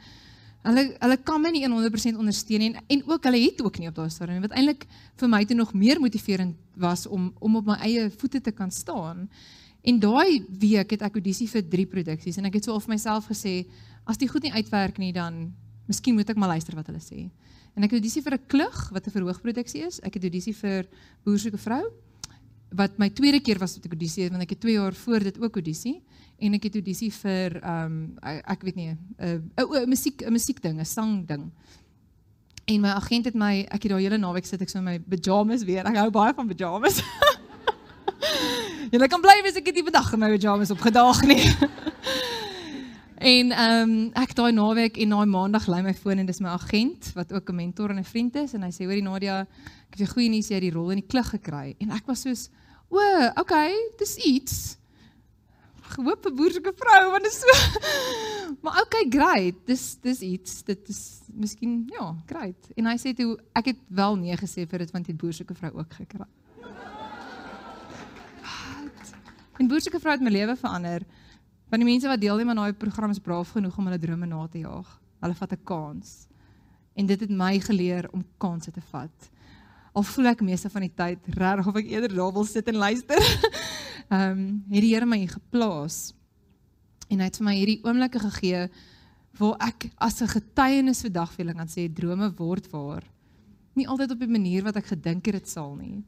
hulle 0.63 0.95
hulle 1.01 1.17
kan 1.17 1.41
my 1.41 1.49
nie 1.49 1.67
100% 1.67 2.17
ondersteun 2.17 2.61
en 2.61 2.75
en 2.87 3.03
ook 3.07 3.23
hulle 3.23 3.43
het 3.43 3.61
ook 3.61 3.79
nie 3.79 3.89
op 3.89 3.95
daai 3.95 4.09
stadium 4.09 4.41
wat 4.41 4.55
eintlik 4.55 4.87
vir 5.17 5.27
my 5.27 5.43
toe 5.45 5.57
nog 5.57 5.73
meer 5.73 5.99
motiverend 5.99 6.55
was 6.75 7.07
om 7.07 7.33
om 7.39 7.55
op 7.55 7.65
my 7.65 7.77
eie 7.83 8.09
voete 8.09 8.41
te 8.41 8.51
kan 8.51 8.71
staan. 8.71 9.29
En 9.83 9.99
daai 9.99 10.45
week 10.59 10.91
het 10.91 11.01
ek 11.01 11.13
audisie 11.13 11.49
vir 11.49 11.63
3 11.63 11.85
produksies 11.85 12.37
en 12.37 12.45
ek 12.45 12.53
het 12.53 12.63
so 12.63 12.71
al 12.71 12.79
vir 12.79 12.93
myself 12.95 13.27
gesê 13.27 13.65
as 14.07 14.17
dit 14.17 14.29
goed 14.31 14.43
nie 14.43 14.53
uitwerk 14.53 14.97
nie 14.97 15.13
dan 15.13 15.53
miskien 15.87 16.15
moet 16.15 16.29
ek 16.29 16.39
maar 16.39 16.55
luister 16.55 16.75
wat 16.75 16.87
hulle 16.89 17.03
sê. 17.03 17.29
En 17.75 17.85
ek 17.85 17.91
het 17.93 17.99
audisie 17.99 18.23
vir 18.25 18.33
'n 18.33 18.47
klug 18.47 18.89
wat 18.89 19.07
'n 19.07 19.11
verhoogproduksie 19.11 19.85
is. 19.85 19.99
Ek 20.01 20.13
het 20.15 20.23
audisie 20.23 20.55
vir 20.55 20.87
Boer 21.23 21.39
soek 21.39 21.53
'n 21.53 21.65
vrou 21.67 21.83
wat 22.75 22.97
my 22.99 23.09
tweede 23.09 23.39
keer 23.39 23.59
was 23.59 23.77
wat 23.77 23.85
ek 23.85 23.93
audisie 23.95 24.23
het 24.23 24.31
want 24.31 24.43
ek 24.43 24.49
het 24.49 24.59
2 24.59 24.73
jaar 24.73 24.93
voor 24.93 25.19
dit 25.23 25.39
ook 25.39 25.55
audisie 25.55 26.03
en 26.39 26.53
ek 26.53 26.63
het 26.63 26.75
audisie 26.75 27.11
vir 27.11 27.61
ehm 27.63 27.85
um, 27.85 28.17
ek 28.23 28.61
weet 28.63 28.75
nie 28.75 28.89
'n 28.91 29.51
'n 29.57 29.89
musiek 29.89 30.21
'n 30.21 30.31
musiek 30.31 30.61
ding, 30.61 30.79
'n 30.79 30.85
sang 30.85 31.27
ding. 31.27 31.51
En 32.65 32.81
my 32.81 32.89
agent 32.89 33.25
het 33.25 33.35
my 33.35 33.65
ek 33.71 33.83
het 33.83 33.91
daai 33.91 34.03
hele 34.03 34.17
naweek 34.17 34.45
sit 34.45 34.61
ek 34.61 34.69
so 34.69 34.79
in 34.79 34.83
my 34.83 34.99
pyjamas 34.99 35.63
weer. 35.63 35.85
Ek 35.85 35.95
hou 35.95 36.09
baie 36.11 36.33
van 36.33 36.47
pyjamas. 36.47 37.01
Julle 38.91 39.07
kan 39.07 39.21
bly 39.21 39.41
wees 39.43 39.55
ek 39.55 39.65
het 39.65 39.75
nie 39.75 39.83
vandag 39.83 40.13
in 40.13 40.19
my 40.19 40.37
pyjamas 40.37 40.71
opgedaag 40.71 41.21
nie. 41.23 41.43
En 43.17 43.51
ehm 43.51 43.89
um, 43.89 44.11
ek 44.13 44.35
daai 44.37 44.51
naweek 44.51 44.97
en 44.97 45.09
daai 45.09 45.25
maandag 45.25 45.67
lei 45.67 45.81
my 45.81 45.93
foon 45.93 46.19
en 46.21 46.25
dis 46.25 46.39
my 46.39 46.49
agent 46.49 47.11
wat 47.15 47.33
ook 47.33 47.49
'n 47.49 47.55
mentor 47.55 47.89
en 47.89 47.99
'n 47.99 48.03
vriend 48.03 48.35
is 48.35 48.53
en 48.53 48.63
hy 48.63 48.71
sê 48.71 48.85
hoorie 48.85 49.03
Nadia, 49.03 49.41
ek 49.89 49.97
het 49.97 50.01
'n 50.01 50.13
goeie 50.13 50.29
nuus 50.29 50.49
jy 50.49 50.55
het 50.55 50.61
die 50.61 50.71
rol 50.71 50.91
in 50.91 51.01
die 51.01 51.07
klug 51.07 51.29
gekry 51.29 51.75
en 51.79 51.91
ek 51.91 52.05
was 52.05 52.21
soos 52.21 52.49
o, 52.89 52.99
okay, 53.35 53.73
dis 53.97 54.15
iets. 54.15 54.77
Gehoop 55.81 56.25
'n 56.25 56.35
boerse 56.35 56.61
vrou 56.61 57.11
want 57.11 57.23
dit 57.23 57.31
is 57.31 57.39
so 57.39 57.47
Maar 58.63 58.81
okay, 58.81 59.05
great. 59.09 59.55
Dis 59.65 59.97
dis 60.01 60.19
iets. 60.19 60.63
Dit 60.63 60.89
is 60.89 61.19
miskien 61.33 61.89
ja, 61.91 62.15
great. 62.25 62.69
En 62.75 62.85
hy 62.85 62.97
sê 62.97 63.13
toe 63.15 63.37
ek 63.53 63.65
het 63.65 63.79
wel 63.87 64.15
nee 64.15 64.35
gesê 64.35 64.67
vir 64.67 64.79
dit 64.79 64.91
want 64.91 65.05
die 65.05 65.15
boerse 65.15 65.45
vrou 65.45 65.71
ook 65.73 65.93
gekry. 65.93 66.25
En 69.57 69.67
boerseker 69.67 69.99
vrou 69.99 70.13
het 70.13 70.21
my 70.21 70.29
lewe 70.29 70.55
verander. 70.55 71.01
Want 71.67 71.83
die 71.83 71.89
mense 71.89 72.07
wat 72.07 72.21
deelneem 72.21 72.49
aan 72.49 72.61
daai 72.61 72.73
program 72.79 73.11
is 73.11 73.19
braaf 73.19 73.51
genoeg 73.55 73.77
om 73.77 73.89
hulle 73.89 73.99
drome 73.99 74.25
na 74.25 74.45
te 74.47 74.61
jaag. 74.63 74.87
Hulle 75.19 75.35
vat 75.35 75.51
'n 75.51 75.63
kans. 75.63 76.27
En 76.95 77.05
dit 77.05 77.19
het 77.19 77.29
my 77.29 77.59
geleer 77.59 78.07
om 78.11 78.23
kansse 78.37 78.71
te 78.71 78.81
vat. 78.91 79.29
Al 79.93 80.03
voel 80.03 80.25
ek 80.25 80.41
meeste 80.41 80.69
van 80.69 80.81
die 80.81 80.93
tyd 80.95 81.19
regtig 81.27 81.67
of 81.67 81.75
ek 81.75 81.89
eerder 81.89 82.15
daar 82.15 82.33
wil 82.33 82.45
sit 82.45 82.67
en 82.67 82.75
luister. 82.75 83.17
Ehm, 84.09 84.31
um, 84.31 84.63
het 84.71 84.81
die 84.81 84.93
Here 84.93 85.05
my 85.05 85.17
hier 85.17 85.29
geplaas. 85.29 86.13
En 87.09 87.19
hy 87.19 87.25
het 87.25 87.37
vir 87.37 87.45
my 87.45 87.55
hierdie 87.55 87.81
oomblikke 87.83 88.19
gegee 88.19 88.69
waar 89.37 89.55
ek 89.67 89.89
as 89.97 90.21
'n 90.21 90.27
getuienis 90.27 91.01
vir 91.01 91.11
dagveling 91.11 91.57
kan 91.57 91.67
sê 91.67 91.93
drome 91.93 92.31
word 92.37 92.71
waar. 92.71 93.03
Nie 93.73 93.87
altyd 93.87 94.11
op 94.11 94.19
die 94.19 94.27
manier 94.27 94.63
wat 94.63 94.75
ek 94.75 94.85
gedink 94.85 95.25
het 95.25 95.35
dit 95.35 95.49
sal 95.49 95.75
nie. 95.75 96.03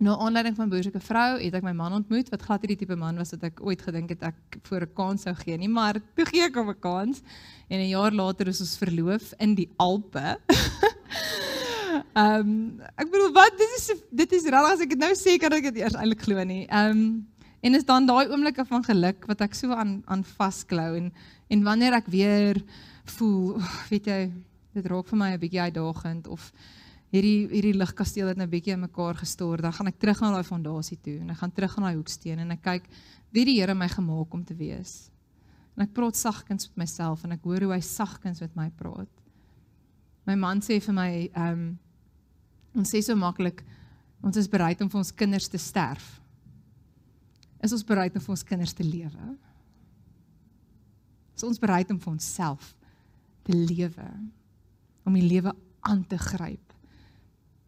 Na 0.00 0.14
aanleiding 0.16 0.56
van 0.56 0.70
boerse 0.72 1.00
vrou 1.04 1.32
het 1.36 1.56
ek 1.58 1.64
my 1.66 1.74
man 1.76 1.92
ontmoet 1.98 2.30
wat 2.32 2.44
glad 2.46 2.62
hierdie 2.64 2.78
tipe 2.80 2.96
man 2.96 3.18
was 3.20 3.34
wat 3.34 3.42
ek 3.50 3.58
ooit 3.60 3.82
gedink 3.84 4.14
het 4.14 4.22
ek 4.30 4.56
voor 4.64 4.86
'n 4.86 4.94
kans 4.96 5.26
sou 5.26 5.34
gee 5.36 5.58
nie, 5.60 5.68
maar 5.68 6.00
toe 6.16 6.24
gee 6.24 6.40
ek 6.40 6.56
hom 6.56 6.70
'n 6.70 6.80
kans 6.80 7.20
en 7.68 7.80
'n 7.80 7.92
jaar 7.92 8.12
later 8.12 8.48
is 8.48 8.60
ons 8.60 8.78
verloof 8.80 9.34
in 9.38 9.54
die 9.54 9.68
Alpe. 9.76 10.38
Ehm 12.16 12.48
um, 12.48 12.80
ek 12.96 13.10
bedoel 13.12 13.32
wat 13.32 13.52
dit 13.58 13.76
is 13.76 13.92
dit 14.10 14.32
is 14.32 14.48
regtig 14.48 14.72
as 14.72 14.80
ek 14.80 14.88
dit 14.88 14.98
nou 14.98 15.12
sê 15.12 15.36
kan 15.36 15.52
ek 15.52 15.68
dit 15.68 15.82
eers 15.84 15.94
eintlik 15.94 16.24
glo 16.24 16.44
nie. 16.44 16.64
Ehm 16.66 16.96
um, 16.96 17.26
en 17.60 17.74
is 17.74 17.84
dan 17.84 18.06
daai 18.06 18.32
oomblikke 18.32 18.64
van 18.64 18.82
geluk 18.82 19.26
wat 19.28 19.40
ek 19.44 19.54
so 19.54 19.68
aan 19.76 20.00
aan 20.06 20.24
vasklou 20.24 20.96
en 20.96 21.12
en 21.50 21.62
wanneer 21.62 21.92
ek 21.92 22.06
weer 22.08 22.56
voel, 23.04 23.60
weet 23.92 24.06
jy, 24.06 24.32
dit 24.72 24.86
raak 24.86 25.08
vir 25.12 25.18
my 25.18 25.32
'n 25.34 25.40
bietjie 25.44 25.60
uitdagend 25.60 26.26
of 26.26 26.52
hierdie 27.10 27.48
hierdie 27.50 27.74
ligkasteel 27.74 28.30
het 28.30 28.38
nou 28.38 28.46
bietjie 28.50 28.74
in 28.76 28.84
mekaar 28.84 29.18
gestort, 29.18 29.64
dan 29.64 29.74
gaan 29.74 29.90
ek 29.90 29.98
terug 30.02 30.20
na 30.22 30.34
daai 30.36 30.46
fondasie 30.46 30.98
toe 31.02 31.18
en 31.20 31.32
ek 31.34 31.40
gaan 31.42 31.54
terug 31.54 31.76
na 31.76 31.88
daai 31.88 31.98
hoeksteen 31.98 32.42
en 32.44 32.54
ek 32.54 32.62
kyk 32.66 32.86
wie 33.34 33.46
die 33.46 33.58
Here 33.58 33.74
my 33.74 33.88
gemaak 33.90 34.34
om 34.34 34.44
te 34.46 34.54
wees. 34.58 35.10
En 35.76 35.86
ek 35.86 35.94
praat 35.96 36.18
sagkens 36.18 36.68
met 36.70 36.84
myself 36.84 37.24
en 37.24 37.34
ek 37.36 37.44
hoor 37.46 37.66
hoe 37.66 37.74
hy 37.74 37.82
sagkens 37.84 38.42
met 38.42 38.54
my 38.58 38.68
praat. 38.78 39.10
My 40.26 40.36
man 40.38 40.62
sê 40.62 40.80
vir 40.82 40.96
my, 40.96 41.10
ehm 41.34 41.52
um, 41.52 41.70
ons 42.78 42.90
sê 42.94 43.00
so 43.02 43.16
maklik 43.18 43.64
ons 44.22 44.36
is 44.38 44.46
bereid 44.46 44.78
om 44.84 44.90
vir 44.92 45.00
ons 45.00 45.10
kinders 45.10 45.48
te 45.50 45.58
sterf. 45.58 46.20
Is 47.64 47.74
ons 47.74 47.82
bereid 47.84 48.14
om 48.14 48.22
vir 48.22 48.34
ons 48.36 48.44
kinders 48.46 48.74
te 48.76 48.86
lewe? 48.86 49.32
Is 51.34 51.42
ons 51.48 51.58
bereid 51.58 51.90
om 51.90 51.98
vir 51.98 52.12
onsself 52.12 52.74
te 53.48 53.56
lewe? 53.56 54.06
Om 55.08 55.16
die 55.18 55.26
lewe 55.26 55.54
aan 55.88 56.04
te 56.06 56.20
gryp? 56.20 56.69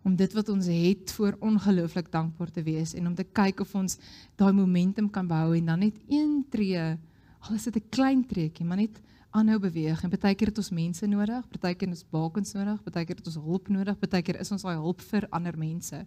Om 0.02 0.16
dit 0.16 0.32
wat 0.32 0.48
ons 0.48 0.66
het 0.66 1.12
voor 1.12 1.36
ongelooflik 1.40 2.10
dankbaar 2.12 2.50
te 2.50 2.62
wees 2.62 2.94
en 2.94 3.06
om 3.06 3.14
te 3.14 3.24
kyk 3.24 3.60
of 3.60 3.74
ons 3.74 3.98
daai 4.36 4.52
momentum 4.52 5.10
kan 5.10 5.26
behou 5.26 5.56
en 5.56 5.66
dan 5.66 5.78
net 5.78 5.98
een 6.08 6.44
tree 6.50 6.78
al 7.42 7.54
is 7.54 7.64
dit 7.64 7.76
'n 7.76 7.88
klein 7.90 8.26
treetjie 8.26 8.66
maar 8.66 8.76
net 8.76 9.00
aanhou 9.32 9.58
beweeg 9.58 10.02
en 10.04 10.12
baie 10.12 10.34
keer 10.36 10.50
het 10.52 10.60
ons 10.60 10.70
mense 10.70 11.06
nodig, 11.08 11.44
baie 11.60 11.74
keer 11.74 11.88
ons 11.88 12.04
bakens 12.12 12.52
nodig, 12.52 12.82
baie 12.84 13.06
keer 13.08 13.16
het 13.16 13.30
ons 13.30 13.40
hulp 13.40 13.70
nodig, 13.72 13.96
baie 13.98 14.22
keer 14.22 14.40
is 14.40 14.52
ons 14.52 14.64
daai 14.66 14.76
hulp 14.76 15.00
vir 15.08 15.26
ander 15.30 15.56
mense. 15.58 16.02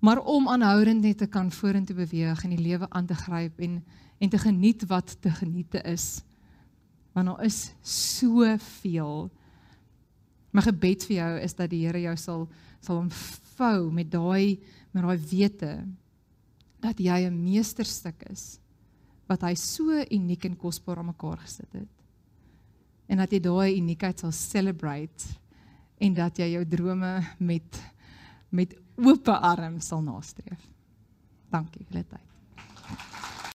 Maar 0.00 0.22
om 0.22 0.48
aanhoudend 0.48 1.02
net 1.04 1.18
te 1.18 1.26
kan 1.26 1.50
vorentoe 1.52 1.96
beweeg 1.96 2.44
en 2.44 2.54
die 2.54 2.62
lewe 2.62 2.88
aan 2.90 3.06
te 3.06 3.14
gryp 3.14 3.58
en 3.60 3.82
en 4.20 4.28
te 4.28 4.36
geniet 4.36 4.82
wat 4.84 5.14
te 5.24 5.30
geniete 5.32 5.80
is. 5.88 6.20
Want 7.16 7.26
daar 7.26 7.44
is 7.44 7.72
soveel 7.80 9.30
My 10.52 10.62
gebed 10.66 11.04
vir 11.06 11.16
jou 11.16 11.32
is 11.44 11.54
dat 11.54 11.70
die 11.70 11.84
Here 11.86 12.00
jou 12.02 12.16
sal 12.18 12.48
sal 12.80 13.02
omvou 13.04 13.90
met 13.92 14.08
daai 14.10 14.58
met 14.92 15.04
daai 15.04 15.18
wete 15.30 15.74
dat 16.80 16.98
jy 16.98 17.28
'n 17.28 17.44
meesterstuk 17.44 18.24
is 18.30 18.58
wat 19.28 19.42
hy 19.42 19.54
so 19.54 19.94
uniek 20.10 20.44
en 20.44 20.56
kosbaar 20.56 20.98
aan 20.98 21.12
mekaar 21.12 21.38
gesit 21.38 21.72
het. 21.72 21.88
En 23.06 23.18
dat 23.18 23.30
jy 23.30 23.40
daai 23.40 23.78
uniekheid 23.78 24.18
sal 24.18 24.32
celebrate 24.32 25.24
en 26.00 26.14
dat 26.14 26.38
jy 26.38 26.52
jou 26.56 26.64
drome 26.66 27.22
met 27.38 27.82
met 28.50 28.74
oop 28.96 29.28
arms 29.28 29.86
sal 29.86 30.02
nastreef. 30.02 30.66
Dankie 31.50 31.84
vir 31.86 32.02
dit. 32.02 33.29